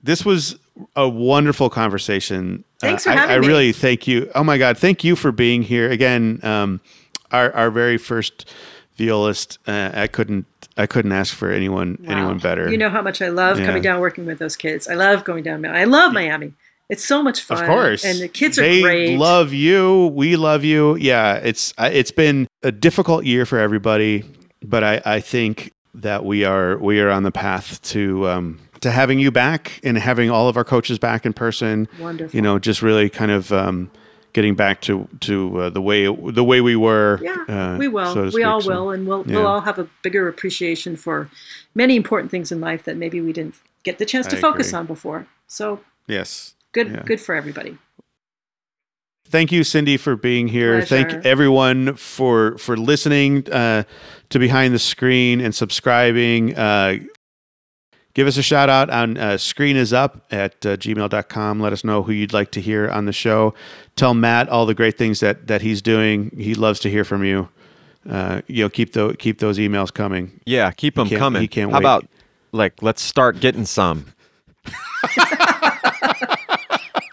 [0.03, 0.59] This was
[0.97, 2.65] a wonderful conversation.
[2.83, 3.47] Uh, Thanks for I, having I me.
[3.47, 4.31] really thank you.
[4.35, 6.41] Oh my God, thank you for being here again.
[6.43, 6.81] Um,
[7.35, 8.51] our our very first
[8.97, 9.59] violist.
[9.67, 12.13] Uh, I couldn't I couldn't ask for anyone Wow.
[12.17, 12.71] anyone better.
[12.71, 13.67] You know how much I love Yeah.
[13.67, 14.89] coming down working with those kids.
[14.89, 15.65] I love going down.
[15.67, 16.53] I love Miami.
[16.91, 17.63] It's so much fun.
[17.63, 19.17] of course, And the kids are they great.
[19.19, 20.09] Love you.
[20.15, 20.97] We love you.
[20.97, 24.25] Yeah, it's it's been a difficult year for everybody,
[24.63, 28.91] but I I think that we are we are on the path to um, to
[28.91, 31.89] having you back and having all of our coaches back in person.
[31.99, 32.37] Wonderful.
[32.37, 33.91] you know, just really kind of um,
[34.35, 37.19] getting back to to uh, the way the way we were.
[37.23, 38.13] Yeah, uh, we will.
[38.13, 38.45] so we speak.
[38.47, 39.37] all So, will, and we'll yeah.
[39.37, 41.31] we'll all have a bigger appreciation for
[41.75, 44.69] many important things in life that maybe we didn't get the chance to I focus
[44.69, 44.79] agree.
[44.81, 45.27] on before.
[45.47, 46.55] So Yes.
[46.73, 47.03] good, Yeah.
[47.07, 47.79] good for everybody.
[49.27, 50.79] Thank you, Cindy, for being here.
[50.83, 51.11] Pleasure.
[51.11, 53.85] Thank everyone for for listening uh,
[54.29, 56.55] to Behind the Screen and subscribing.
[58.15, 61.61] Give us a shout out on uh, Screen is Up at uh, gmail.com.
[61.61, 63.55] Let us know who you'd like to hear on the show.
[63.97, 66.31] Tell Matt all the great things that that he's doing.
[66.37, 67.49] He loves to hear from you.
[68.09, 70.41] Uh, you know, keep the keep those emails coming.
[70.47, 71.43] Yeah, keep them coming.
[71.43, 71.83] he can't How wait.
[71.83, 72.07] about
[72.53, 74.07] like let's start getting some.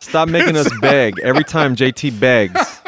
[0.02, 2.82] Stop making us beg every time JT begs,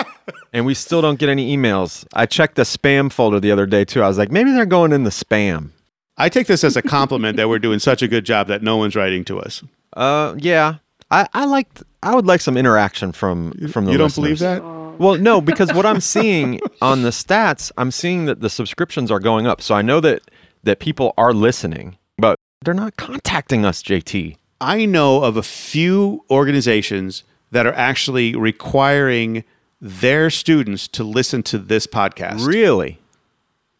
[0.51, 2.05] and we still don't get any emails.
[2.13, 4.03] I checked the spam folder the other day too.
[4.03, 5.69] I was like, maybe they're going in the spam.
[6.17, 8.77] I take this as a compliment that we're doing such a good job that no
[8.77, 9.63] one's writing to us.
[9.93, 10.75] Uh, yeah.
[11.11, 11.67] I I like
[12.01, 13.91] I would like some interaction from from the.
[13.91, 14.39] you don't listeners.
[14.39, 14.63] believe that?
[14.99, 19.19] Well, no, because what I'm seeing on the stats, I'm seeing that the subscriptions are
[19.19, 19.61] going up.
[19.61, 20.21] So I know that
[20.63, 24.37] that people are listening, but they're not contacting us, JT.
[24.61, 29.43] I know of a few organizations that are actually requiring
[29.81, 32.47] their students to listen to this podcast.
[32.47, 32.99] Really?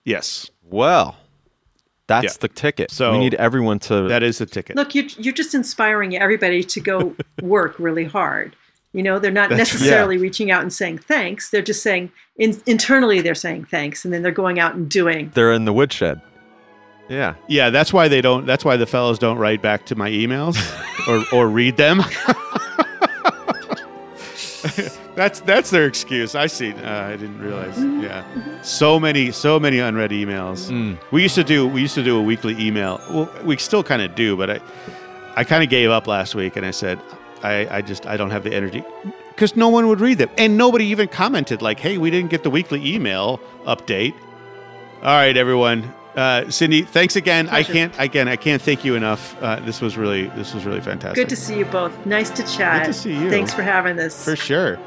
[0.03, 1.15] Yes, Well,
[2.07, 2.31] that's Yeah.
[2.41, 2.91] the ticket.
[2.91, 4.07] So- we need everyone to.
[4.09, 4.75] that is the ticket.
[4.75, 8.55] Look, you're, you're just inspiring everybody to go work really hard.
[8.93, 11.49] You know, they're not That's- necessarily reaching out and saying thanks.
[11.49, 15.31] They're just saying in, internally they're saying thanks, and then they're going out and doing.
[15.33, 16.21] they're in the woodshed.
[17.09, 17.33] Yeah.
[17.47, 18.45] Yeah, that's why they don't.
[18.45, 20.57] That's why the fellows don't write back to my emails
[21.07, 22.01] or or read them.
[25.15, 26.35] that's that's their excuse.
[26.35, 26.73] I see.
[26.73, 27.77] Uh, I didn't realize.
[27.77, 28.23] Yeah,
[28.61, 30.69] so many so many unread emails.
[30.69, 30.97] Mm.
[31.11, 32.99] We used to do we used to do a weekly email.
[33.09, 34.59] Well, we still kind of do, but I
[35.35, 36.99] I kind of gave up last week, and I said
[37.43, 38.83] I I just I don't have the energy
[39.29, 42.43] because no one would read them, and nobody even commented like, "Hey, we didn't get
[42.43, 44.13] the weekly email update."
[45.03, 45.93] All right, everyone.
[46.15, 47.49] Uh, Cindy, thanks again.
[47.49, 48.27] I can't again.
[48.27, 49.35] I can't thank you enough.
[49.41, 51.15] Uh, this was really this was really fantastic.
[51.15, 52.05] Good to see you both.
[52.05, 52.85] Nice to chat.
[52.85, 53.29] Good to see you.
[53.29, 54.23] Thanks for having this.
[54.23, 54.79] for sure.